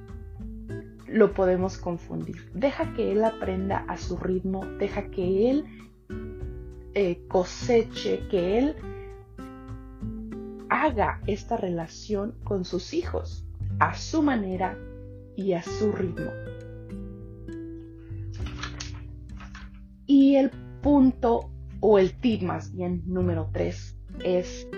lo 1.08 1.32
podemos 1.32 1.78
confundir. 1.78 2.50
Deja 2.52 2.92
que 2.94 3.12
él 3.12 3.24
aprenda 3.24 3.84
a 3.88 3.96
su 3.96 4.16
ritmo, 4.16 4.64
deja 4.78 5.10
que 5.10 5.50
él 5.50 5.64
eh, 6.94 7.26
coseche, 7.28 8.26
que 8.30 8.58
él 8.58 8.76
haga 10.68 11.20
esta 11.26 11.56
relación 11.56 12.34
con 12.44 12.64
sus 12.64 12.92
hijos 12.92 13.46
a 13.78 13.94
su 13.94 14.22
manera 14.22 14.78
y 15.36 15.52
a 15.52 15.62
su 15.62 15.92
ritmo. 15.92 16.30
Y 20.06 20.36
el 20.36 20.50
punto 20.82 21.50
o 21.88 22.00
el 22.00 22.18
tip 22.18 22.42
más 22.42 22.74
bien 22.74 23.04
número 23.06 23.48
tres 23.52 23.96
es 24.24 24.68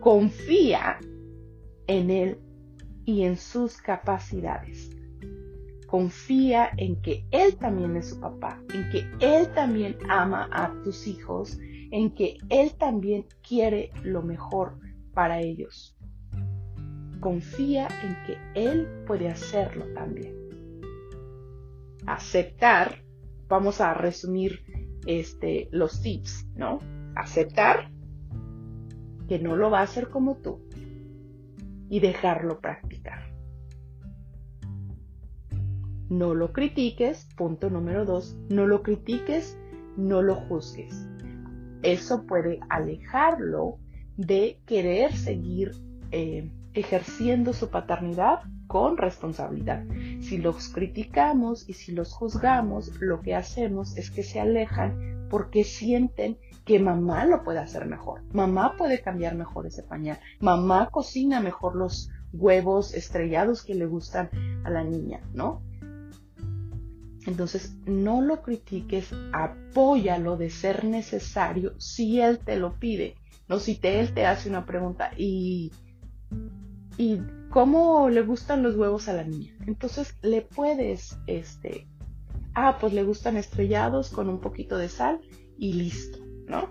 confía 0.00 0.98
en 1.86 2.08
él 2.08 2.38
y 3.04 3.24
en 3.24 3.36
sus 3.36 3.76
capacidades. 3.76 4.90
Confía 5.86 6.70
en 6.78 7.02
que 7.02 7.26
él 7.30 7.56
también 7.56 7.94
es 7.94 8.08
su 8.08 8.20
papá, 8.20 8.58
en 8.72 8.88
que 8.90 9.06
él 9.20 9.52
también 9.52 9.98
ama 10.08 10.48
a 10.50 10.72
tus 10.82 11.06
hijos, 11.06 11.58
en 11.90 12.14
que 12.14 12.38
él 12.48 12.72
también 12.78 13.26
quiere 13.46 13.90
lo 14.02 14.22
mejor 14.22 14.78
para 15.12 15.40
ellos. 15.42 15.94
Confía 17.20 17.88
en 18.02 18.16
que 18.26 18.38
él 18.54 18.88
puede 19.06 19.28
hacerlo 19.28 19.84
también. 19.92 20.34
Aceptar, 22.06 23.02
vamos 23.46 23.82
a 23.82 23.92
resumir 23.92 24.64
este, 25.06 25.68
los 25.72 26.02
tips, 26.02 26.46
¿no? 26.56 26.80
Aceptar 27.14 27.90
que 29.28 29.38
no 29.38 29.56
lo 29.56 29.70
va 29.70 29.80
a 29.80 29.84
hacer 29.84 30.10
como 30.10 30.36
tú 30.36 30.60
y 31.88 32.00
dejarlo 32.00 32.60
practicar. 32.60 33.20
No 36.08 36.34
lo 36.34 36.52
critiques, 36.52 37.26
punto 37.36 37.70
número 37.70 38.04
dos, 38.04 38.36
no 38.48 38.66
lo 38.66 38.82
critiques, 38.82 39.58
no 39.96 40.22
lo 40.22 40.36
juzgues. 40.36 41.08
Eso 41.82 42.26
puede 42.26 42.60
alejarlo 42.68 43.78
de 44.16 44.60
querer 44.66 45.12
seguir 45.12 45.72
eh, 46.12 46.50
ejerciendo 46.74 47.52
su 47.52 47.70
paternidad 47.70 48.40
con 48.76 48.98
responsabilidad. 48.98 49.86
Si 50.20 50.36
los 50.36 50.68
criticamos 50.68 51.66
y 51.66 51.72
si 51.72 51.92
los 51.92 52.12
juzgamos, 52.12 53.00
lo 53.00 53.22
que 53.22 53.34
hacemos 53.34 53.96
es 53.96 54.10
que 54.10 54.22
se 54.22 54.38
alejan 54.38 55.26
porque 55.30 55.64
sienten 55.64 56.36
que 56.66 56.78
mamá 56.78 57.24
lo 57.24 57.42
puede 57.42 57.58
hacer 57.58 57.86
mejor. 57.86 58.20
Mamá 58.34 58.74
puede 58.76 59.00
cambiar 59.00 59.34
mejor 59.34 59.66
ese 59.66 59.82
pañal. 59.82 60.18
Mamá 60.40 60.90
cocina 60.90 61.40
mejor 61.40 61.74
los 61.74 62.10
huevos 62.34 62.92
estrellados 62.92 63.62
que 63.62 63.74
le 63.74 63.86
gustan 63.86 64.28
a 64.62 64.68
la 64.68 64.84
niña, 64.84 65.22
¿no? 65.32 65.62
Entonces, 67.26 67.78
no 67.86 68.20
lo 68.20 68.42
critiques, 68.42 69.10
apóyalo 69.32 70.36
de 70.36 70.50
ser 70.50 70.84
necesario 70.84 71.72
si 71.80 72.20
él 72.20 72.40
te 72.40 72.56
lo 72.56 72.78
pide. 72.78 73.14
No, 73.48 73.58
si 73.58 73.80
él 73.82 74.12
te 74.12 74.26
hace 74.26 74.50
una 74.50 74.66
pregunta 74.66 75.12
y 75.16 75.72
y 76.98 77.20
cómo 77.56 78.10
le 78.10 78.20
gustan 78.20 78.62
los 78.62 78.76
huevos 78.76 79.08
a 79.08 79.14
la 79.14 79.24
niña. 79.24 79.50
Entonces 79.66 80.14
le 80.20 80.42
puedes, 80.42 81.16
este, 81.26 81.86
ah, 82.54 82.76
pues 82.78 82.92
le 82.92 83.02
gustan 83.02 83.38
estrellados 83.38 84.10
con 84.10 84.28
un 84.28 84.42
poquito 84.42 84.76
de 84.76 84.90
sal 84.90 85.22
y 85.56 85.72
listo, 85.72 86.18
¿no? 86.46 86.68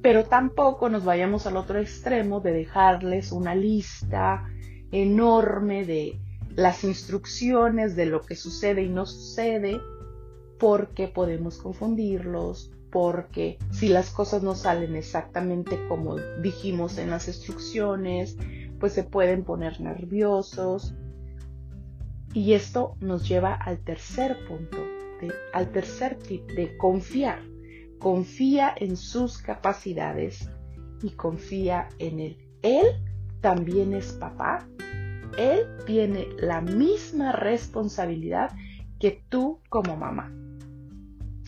pero 0.00 0.26
tampoco 0.26 0.88
nos 0.88 1.04
vayamos 1.04 1.48
al 1.48 1.56
otro 1.56 1.80
extremo 1.80 2.38
de 2.38 2.52
dejarles 2.52 3.32
una 3.32 3.56
lista 3.56 4.48
enorme 4.92 5.84
de 5.84 6.20
las 6.54 6.84
instrucciones 6.84 7.96
de 7.96 8.06
lo 8.06 8.20
que 8.20 8.36
sucede 8.36 8.84
y 8.84 8.88
no 8.88 9.06
sucede, 9.06 9.80
porque 10.60 11.08
podemos 11.08 11.58
confundirlos, 11.58 12.70
porque 12.96 13.58
si 13.72 13.88
las 13.88 14.08
cosas 14.08 14.42
no 14.42 14.54
salen 14.54 14.96
exactamente 14.96 15.78
como 15.86 16.16
dijimos 16.16 16.96
en 16.96 17.10
las 17.10 17.28
instrucciones, 17.28 18.38
pues 18.80 18.94
se 18.94 19.04
pueden 19.04 19.44
poner 19.44 19.82
nerviosos. 19.82 20.94
Y 22.32 22.54
esto 22.54 22.96
nos 23.00 23.28
lleva 23.28 23.52
al 23.52 23.80
tercer 23.80 24.38
punto, 24.48 24.78
al 25.52 25.72
tercer 25.72 26.16
tip 26.16 26.50
de 26.52 26.74
confiar. 26.78 27.42
Confía 27.98 28.72
en 28.74 28.96
sus 28.96 29.42
capacidades 29.42 30.48
y 31.02 31.10
confía 31.10 31.90
en 31.98 32.18
él. 32.18 32.38
Él 32.62 32.86
también 33.42 33.92
es 33.92 34.12
papá. 34.12 34.66
Él 35.36 35.66
tiene 35.84 36.28
la 36.38 36.62
misma 36.62 37.32
responsabilidad 37.32 38.52
que 38.98 39.22
tú 39.28 39.60
como 39.68 39.98
mamá. 39.98 40.32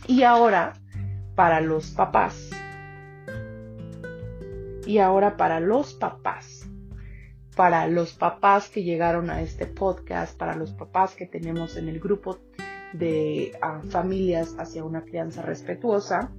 Y 0.07 0.23
ahora, 0.23 0.75
para 1.39 1.61
los 1.61 1.93
papás. 1.93 2.51
Y 4.85 4.99
ahora 4.99 5.37
para 5.37 5.61
los 5.61 5.95
papás. 5.95 6.69
Para 7.55 7.87
los 7.87 8.13
papás 8.13 8.69
que 8.69 8.83
llegaron 8.83 9.31
a 9.31 9.41
este 9.41 9.67
podcast, 9.67 10.37
para 10.37 10.57
los 10.57 10.73
papás 10.73 11.15
que 11.15 11.27
tenemos 11.27 11.77
en 11.77 11.89
el 11.89 12.01
grupo 12.01 12.41
de 12.93 13.53
ah, 13.63 13.81
familias 13.89 14.57
hacia 14.59 14.83
una 14.83 15.05
crianza 15.05 15.43
respetuosa, 15.43 16.33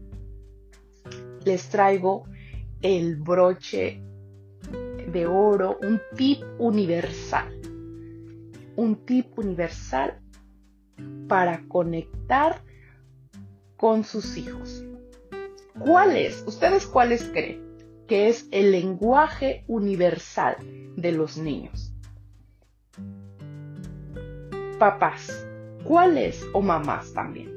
les 1.46 1.70
traigo 1.70 2.26
el 2.82 3.16
broche 3.16 4.04
de 5.14 5.28
oro, 5.28 5.78
un 5.82 6.02
tip 6.18 6.44
universal. 6.58 7.48
Un 8.76 8.98
tip 9.06 9.40
universal 9.40 10.20
para 11.30 11.64
conectar 11.70 12.62
con 13.78 14.04
sus 14.04 14.36
hijos. 14.36 14.84
¿Cuál 15.80 16.18
es? 16.18 16.44
¿Ustedes 16.46 16.86
cuáles 16.86 17.24
creen 17.30 17.68
que 18.08 18.28
es 18.28 18.48
el 18.52 18.72
lenguaje 18.72 19.64
universal 19.68 20.58
de 20.98 21.12
los 21.14 21.38
niños? 21.38 21.94
Papás. 24.78 25.48
¿Cuál 25.86 26.18
es? 26.18 26.46
O 26.54 26.62
mamás 26.62 27.14
también. 27.14 27.54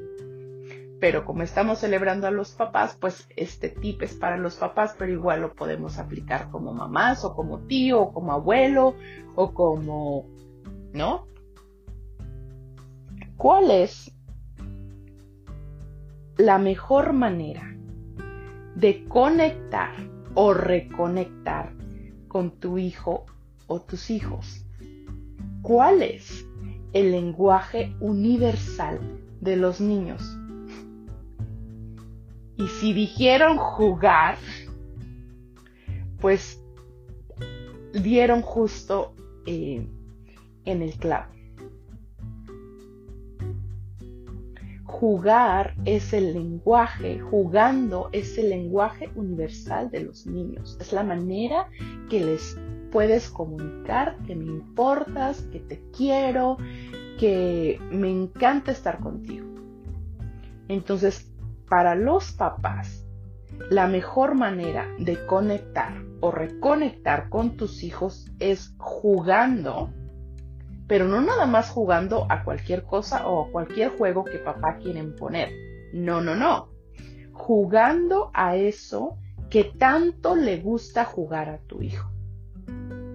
Pero 1.01 1.25
como 1.25 1.43
estamos 1.43 1.79
celebrando 1.79 2.27
a 2.27 2.31
los 2.31 2.51
papás, 2.51 2.95
pues 2.99 3.27
este 3.35 3.67
tip 3.69 4.01
es 4.03 4.13
para 4.13 4.37
los 4.37 4.55
papás, 4.55 4.95
pero 4.97 5.11
igual 5.11 5.41
lo 5.41 5.53
podemos 5.53 5.99
aplicar 5.99 6.49
como 6.49 6.73
mamás 6.73 7.25
o 7.25 7.35
como 7.35 7.59
tío 7.67 8.01
o 8.01 8.13
como 8.13 8.31
abuelo 8.31 8.95
o 9.35 9.53
como, 9.53 10.29
¿no? 10.93 11.27
¿Cuál 13.35 13.69
es 13.69 14.13
la 16.37 16.57
mejor 16.57 17.11
manera 17.11 17.73
de 18.75 19.05
conectar 19.07 19.93
o 20.33 20.53
reconectar 20.53 21.73
con 22.27 22.51
tu 22.51 22.77
hijo 22.77 23.25
o 23.67 23.81
tus 23.81 24.09
hijos. 24.09 24.65
¿Cuál 25.61 26.01
es 26.01 26.45
el 26.93 27.11
lenguaje 27.11 27.95
universal 27.99 28.99
de 29.39 29.55
los 29.55 29.79
niños? 29.79 30.21
Y 32.57 32.67
si 32.67 32.93
dijeron 32.93 33.57
jugar, 33.57 34.37
pues 36.19 36.61
dieron 37.93 38.41
justo 38.41 39.13
eh, 39.45 39.87
en 40.65 40.81
el 40.81 40.93
clavo. 40.93 41.32
Jugar 44.93 45.73
es 45.85 46.13
el 46.13 46.33
lenguaje, 46.33 47.19
jugando 47.19 48.09
es 48.11 48.37
el 48.37 48.51
lenguaje 48.51 49.09
universal 49.15 49.89
de 49.89 50.01
los 50.01 50.27
niños. 50.27 50.77
Es 50.79 50.93
la 50.93 51.03
manera 51.03 51.67
que 52.11 52.23
les 52.23 52.55
puedes 52.91 53.27
comunicar 53.29 54.15
que 54.27 54.35
me 54.35 54.45
importas, 54.45 55.41
que 55.51 55.61
te 55.61 55.83
quiero, 55.97 56.57
que 57.19 57.79
me 57.91 58.11
encanta 58.11 58.71
estar 58.71 58.99
contigo. 58.99 59.47
Entonces, 60.67 61.33
para 61.67 61.95
los 61.95 62.31
papás, 62.31 63.03
la 63.71 63.87
mejor 63.87 64.35
manera 64.35 64.87
de 64.99 65.25
conectar 65.25 66.03
o 66.21 66.29
reconectar 66.29 67.29
con 67.29 67.57
tus 67.57 67.81
hijos 67.83 68.31
es 68.39 68.75
jugando 68.77 69.91
pero 70.93 71.07
no 71.07 71.21
nada 71.21 71.47
más 71.47 71.71
jugando 71.71 72.27
a 72.29 72.43
cualquier 72.43 72.83
cosa 72.83 73.27
o 73.27 73.45
a 73.47 73.51
cualquier 73.51 73.89
juego 73.97 74.23
que 74.23 74.37
papá 74.37 74.77
quiere 74.77 75.03
poner. 75.03 75.49
No, 75.91 76.21
no, 76.21 76.35
no. 76.35 76.69
Jugando 77.31 78.29
a 78.31 78.57
eso 78.57 79.17
que 79.49 79.63
tanto 79.63 80.35
le 80.35 80.57
gusta 80.57 81.03
jugar 81.03 81.49
a 81.49 81.57
tu 81.57 81.81
hijo. 81.81 82.11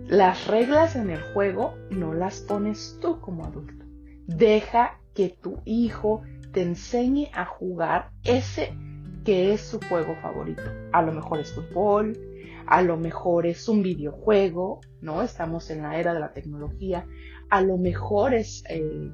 Las 0.08 0.48
reglas 0.48 0.96
en 0.96 1.10
el 1.10 1.22
juego 1.32 1.76
no 1.90 2.14
las 2.14 2.40
pones 2.40 2.98
tú 3.00 3.20
como 3.20 3.44
adulto. 3.44 3.84
Deja 4.26 4.98
que 5.14 5.28
tu 5.28 5.60
hijo 5.64 6.22
te 6.52 6.62
enseñe 6.62 7.30
a 7.32 7.44
jugar 7.44 8.10
ese 8.24 8.76
que 9.24 9.52
es 9.52 9.60
su 9.60 9.78
juego 9.88 10.16
favorito. 10.20 10.64
A 10.90 11.00
lo 11.00 11.12
mejor 11.12 11.38
es 11.38 11.52
fútbol, 11.52 12.18
a 12.68 12.82
lo 12.82 12.98
mejor 12.98 13.46
es 13.46 13.66
un 13.68 13.82
videojuego, 13.82 14.80
¿no? 15.00 15.22
Estamos 15.22 15.70
en 15.70 15.82
la 15.82 15.98
era 15.98 16.12
de 16.12 16.20
la 16.20 16.34
tecnología, 16.34 17.06
a 17.50 17.60
lo 17.60 17.78
mejor 17.78 18.34
es 18.34 18.64
eh, 18.68 19.10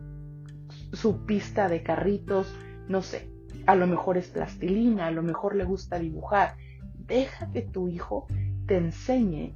su 0.92 1.24
pista 1.24 1.68
de 1.68 1.82
carritos, 1.82 2.54
no 2.88 3.02
sé, 3.02 3.28
a 3.66 3.74
lo 3.74 3.86
mejor 3.86 4.18
es 4.18 4.28
plastilina, 4.28 5.06
a 5.06 5.10
lo 5.10 5.22
mejor 5.22 5.56
le 5.56 5.64
gusta 5.64 5.98
dibujar. 5.98 6.56
Deja 7.06 7.50
que 7.52 7.62
tu 7.62 7.88
hijo 7.88 8.26
te 8.66 8.76
enseñe 8.76 9.54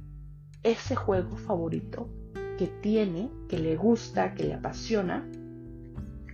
ese 0.63 0.95
juego 0.95 1.35
favorito 1.37 2.09
que 2.57 2.67
tiene, 2.67 3.29
que 3.47 3.59
le 3.59 3.75
gusta, 3.75 4.33
que 4.33 4.43
le 4.43 4.55
apasiona 4.55 5.25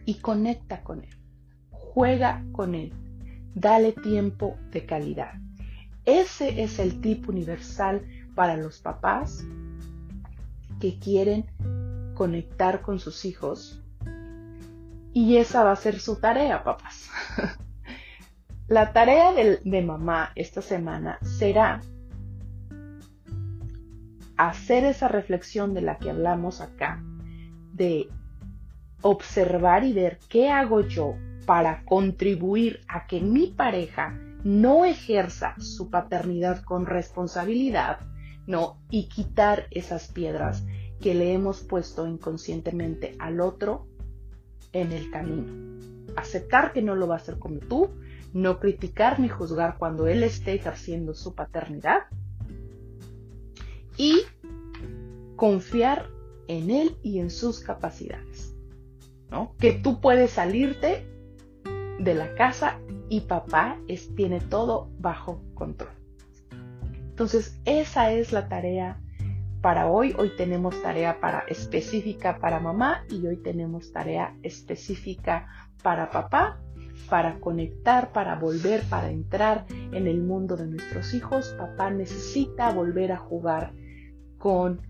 y 0.05 0.15
conecta 0.15 0.81
con 0.83 1.03
él. 1.03 1.15
Juega 1.71 2.43
con 2.51 2.75
él. 2.75 2.93
Dale 3.53 3.93
tiempo 3.93 4.57
de 4.71 4.85
calidad. 4.85 5.33
Ese 6.05 6.63
es 6.63 6.79
el 6.79 7.01
tipo 7.01 7.31
universal 7.31 8.05
para 8.35 8.57
los 8.57 8.79
papás 8.79 9.45
que 10.79 10.99
quieren 10.99 11.45
conectar 12.15 12.81
con 12.81 12.99
sus 12.99 13.25
hijos. 13.25 13.83
Y 15.13 15.37
esa 15.37 15.63
va 15.63 15.71
a 15.71 15.75
ser 15.75 15.99
su 15.99 16.15
tarea, 16.15 16.63
papás. 16.63 17.09
La 18.67 18.93
tarea 18.93 19.31
de, 19.31 19.59
de, 19.63 19.81
mamá 19.83 20.31
esta 20.33 20.61
semana 20.63 21.19
será 21.21 21.81
hacer 24.37 24.83
esa 24.85 25.07
reflexión 25.07 25.75
de 25.75 25.81
la 25.81 25.97
que 25.97 26.09
hablamos 26.09 26.61
acá, 26.61 27.03
de 27.73 28.09
observar 29.01 29.83
y 29.83 29.93
ver 29.93 30.17
qué 30.29 30.49
hago 30.49 30.81
yo 30.81 31.15
para 31.45 31.85
contribuir 31.85 32.81
a 32.87 33.05
que 33.05 33.21
mi 33.21 33.47
pareja 33.47 34.17
no 34.43 34.85
ejerza 34.85 35.55
su 35.59 35.89
paternidad 35.89 36.63
con 36.63 36.85
responsabilidad, 36.85 37.99
no, 38.47 38.79
y 38.89 39.09
quitar 39.09 39.67
esas 39.71 40.07
piedras 40.07 40.63
que 40.99 41.13
le 41.13 41.33
hemos 41.33 41.61
puesto 41.61 42.07
inconscientemente 42.07 43.15
al 43.19 43.41
otro 43.41 43.87
en 44.73 44.91
el 44.91 45.09
camino. 45.11 45.79
Aceptar 46.15 46.73
que 46.73 46.81
no 46.81 46.95
lo 46.95 47.07
va 47.07 47.15
a 47.15 47.17
hacer 47.17 47.39
como 47.39 47.59
tú, 47.59 47.89
no 48.33 48.59
criticar 48.59 49.19
ni 49.19 49.29
juzgar 49.29 49.77
cuando 49.77 50.07
él 50.07 50.23
esté 50.23 50.53
ejerciendo 50.53 51.13
su 51.13 51.35
paternidad 51.35 52.03
y 53.97 54.21
confiar 55.35 56.09
en 56.47 56.69
él 56.69 56.97
y 57.01 57.19
en 57.19 57.29
sus 57.29 57.59
capacidades. 57.59 58.55
¿no? 59.31 59.55
Que 59.59 59.73
tú 59.73 60.01
puedes 60.01 60.31
salirte 60.31 61.07
de 61.99 62.13
la 62.13 62.35
casa 62.35 62.79
y 63.09 63.21
papá 63.21 63.79
es, 63.87 64.13
tiene 64.15 64.41
todo 64.41 64.89
bajo 64.99 65.41
control. 65.53 65.91
Entonces, 67.09 67.59
esa 67.63 68.11
es 68.11 68.33
la 68.33 68.49
tarea 68.49 69.01
para 69.65 69.87
hoy. 69.87 70.13
Hoy 70.19 70.29
tenemos 70.37 70.79
tarea 70.83 71.19
para 71.19 71.39
específica 71.47 72.37
para 72.37 72.59
mamá 72.59 73.03
y 73.09 73.25
hoy 73.25 73.37
tenemos 73.37 73.91
tarea 73.91 74.37
específica 74.43 75.47
para 75.81 76.11
papá, 76.11 76.61
para 77.09 77.39
conectar, 77.39 78.11
para 78.11 78.35
volver, 78.35 78.83
para 78.83 79.09
entrar 79.09 79.65
en 79.69 80.05
el 80.05 80.21
mundo 80.21 80.55
de 80.55 80.67
nuestros 80.67 81.15
hijos. 81.15 81.55
Papá 81.57 81.89
necesita 81.89 82.71
volver 82.73 83.11
a 83.11 83.17
jugar 83.17 83.73
con, 84.37 84.81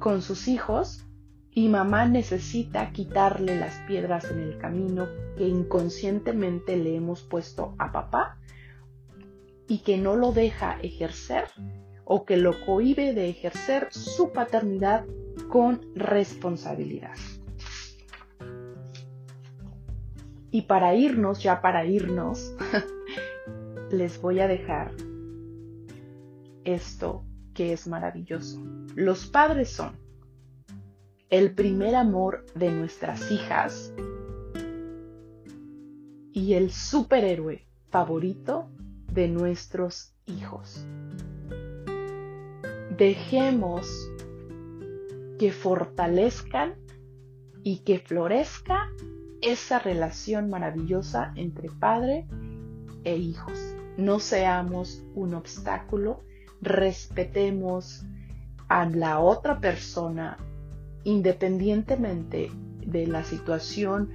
con 0.00 0.20
sus 0.20 0.48
hijos 0.48 1.06
y 1.52 1.68
mamá 1.68 2.06
necesita 2.06 2.90
quitarle 2.90 3.56
las 3.60 3.76
piedras 3.86 4.28
en 4.32 4.40
el 4.40 4.58
camino 4.58 5.06
que 5.36 5.46
inconscientemente 5.46 6.76
le 6.76 6.96
hemos 6.96 7.22
puesto 7.22 7.76
a 7.78 7.92
papá 7.92 8.38
y 9.68 9.84
que 9.84 9.98
no 9.98 10.16
lo 10.16 10.32
deja 10.32 10.80
ejercer 10.82 11.44
o 12.04 12.24
que 12.24 12.36
lo 12.36 12.64
cohibe 12.64 13.14
de 13.14 13.28
ejercer 13.28 13.88
su 13.90 14.32
paternidad 14.32 15.04
con 15.48 15.80
responsabilidad. 15.94 17.14
Y 20.50 20.62
para 20.62 20.94
irnos, 20.94 21.42
ya 21.42 21.60
para 21.60 21.84
irnos, 21.84 22.54
les 23.90 24.20
voy 24.20 24.40
a 24.40 24.48
dejar 24.48 24.92
esto 26.64 27.24
que 27.54 27.72
es 27.72 27.86
maravilloso. 27.88 28.62
Los 28.94 29.26
padres 29.26 29.70
son 29.70 29.96
el 31.30 31.54
primer 31.54 31.96
amor 31.96 32.44
de 32.54 32.70
nuestras 32.70 33.30
hijas 33.30 33.92
y 36.32 36.54
el 36.54 36.70
superhéroe 36.70 37.66
favorito 37.88 38.68
de 39.12 39.28
nuestros 39.28 40.14
hijos. 40.26 40.86
Dejemos 42.96 44.10
que 45.38 45.50
fortalezcan 45.50 46.74
y 47.62 47.78
que 47.78 47.98
florezca 47.98 48.90
esa 49.40 49.78
relación 49.78 50.48
maravillosa 50.48 51.32
entre 51.36 51.70
padre 51.70 52.26
e 53.04 53.16
hijos. 53.16 53.58
No 53.96 54.20
seamos 54.20 55.04
un 55.14 55.34
obstáculo, 55.34 56.22
respetemos 56.60 58.04
a 58.68 58.86
la 58.86 59.18
otra 59.18 59.60
persona 59.60 60.38
independientemente 61.04 62.50
de 62.86 63.06
la 63.06 63.24
situación 63.24 64.10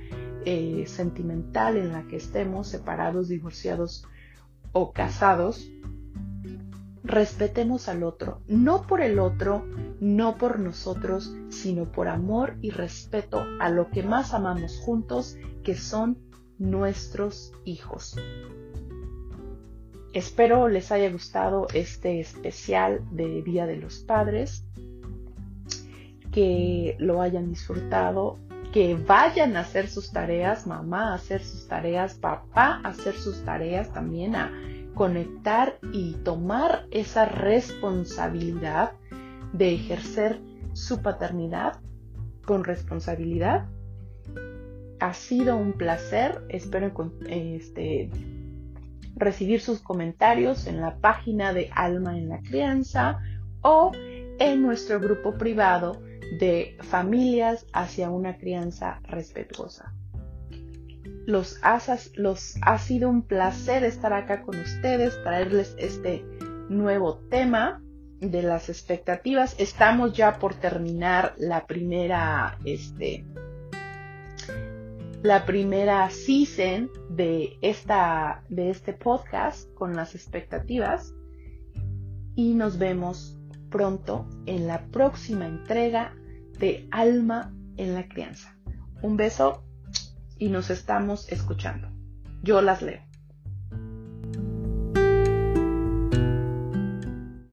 eh, 0.46 0.86
sentimental 0.88 1.78
en 1.78 1.92
la 1.92 2.04
que 2.08 2.16
estemos, 2.16 2.68
separados, 2.68 3.28
divorciados 3.28 4.06
o 4.72 4.92
casados, 4.92 5.70
respetemos 7.10 7.90
al 7.90 8.04
otro, 8.04 8.42
no 8.48 8.84
por 8.84 9.02
el 9.02 9.18
otro, 9.18 9.66
no 10.00 10.38
por 10.38 10.60
nosotros, 10.60 11.34
sino 11.50 11.92
por 11.92 12.08
amor 12.08 12.58
y 12.62 12.70
respeto 12.70 13.44
a 13.60 13.70
lo 13.70 13.90
que 13.90 14.04
más 14.04 14.36
amamos 14.36 14.80
juntos, 14.80 15.36
que 15.64 15.76
son 15.76 16.20
nuestros 16.60 17.52
hijos. 17.66 18.16
Espero 20.14 20.68
les 20.68 20.92
haya 20.92 21.12
gustado 21.12 21.68
este 21.74 22.20
especial 22.20 23.02
de 23.12 23.42
Día 23.42 23.66
de 23.66 23.78
los 23.78 24.00
Padres, 24.00 24.64
que 26.32 26.96
lo 27.00 27.24
hayan 27.24 27.50
disfrutado, 27.50 28.38
que 28.72 28.94
vayan 28.94 29.58
a 29.58 29.62
hacer 29.62 29.88
sus 29.88 30.12
tareas, 30.12 30.68
mamá 30.68 31.12
a 31.12 31.16
hacer 31.16 31.44
sus 31.44 31.68
tareas, 31.68 32.14
papá 32.14 32.82
a 32.84 32.90
hacer 32.90 33.16
sus 33.16 33.44
tareas 33.44 33.92
también, 33.92 34.36
a 34.36 34.52
conectar 34.96 35.80
y 35.92 36.14
tomar 36.24 36.86
esa 36.92 37.26
responsabilidad 37.26 38.94
de 39.54 39.74
ejercer 39.74 40.40
su 40.74 41.02
paternidad 41.02 41.80
con 42.46 42.64
responsabilidad. 42.64 43.68
Ha 45.00 45.14
sido 45.14 45.56
un 45.56 45.74
placer, 45.74 46.42
espero 46.50 46.92
este, 47.28 48.10
recibir 49.16 49.62
sus 49.62 49.80
comentarios 49.80 50.68
en 50.68 50.82
la 50.82 50.98
página 50.98 51.54
de 51.54 51.70
Alma 51.74 52.18
en 52.18 52.30
la 52.30 52.42
Crianza 52.42 53.20
o 53.62 53.92
en 54.40 54.62
nuestro 54.62 55.00
grupo 55.00 55.38
privado 55.38 56.02
de 56.40 56.78
familias 56.82 57.66
hacia 57.74 58.10
una 58.10 58.38
crianza 58.38 59.00
respetuosa. 59.04 59.94
Los, 61.30 61.60
los 62.16 62.58
ha 62.64 62.80
sido 62.80 63.08
un 63.08 63.22
placer 63.22 63.84
estar 63.84 64.14
acá 64.14 64.42
con 64.42 64.60
ustedes, 64.60 65.22
traerles 65.22 65.76
este 65.78 66.26
nuevo 66.70 67.20
tema 67.30 67.84
de 68.20 68.42
las 68.42 68.68
expectativas. 68.68 69.56
Estamos 69.60 70.14
ya 70.14 70.40
por 70.40 70.56
terminar 70.56 71.36
la 71.38 71.68
primera, 71.68 72.58
este, 72.66 73.28
la 75.22 75.46
primera 75.46 76.10
season 76.10 76.90
de, 77.12 77.60
esta, 77.62 78.44
de 78.50 78.72
este 78.72 78.94
podcast 78.94 79.72
con 79.76 79.96
las 79.96 80.16
expectativas 80.16 81.14
y 82.34 82.56
nos 82.56 82.80
vemos 82.80 83.38
pronto 83.70 84.28
en 84.48 84.66
la 84.66 84.88
próxima 84.88 85.46
entrega 85.46 86.16
de 86.58 86.88
Alma 86.90 87.54
en 87.78 87.94
la 87.94 88.08
Crianza. 88.08 88.58
Un 89.04 89.16
beso 89.16 89.69
y 90.40 90.50
nos 90.50 90.70
estamos 90.70 91.30
escuchando. 91.30 91.90
Yo 92.42 92.62
las 92.62 92.82
leo. 92.82 93.09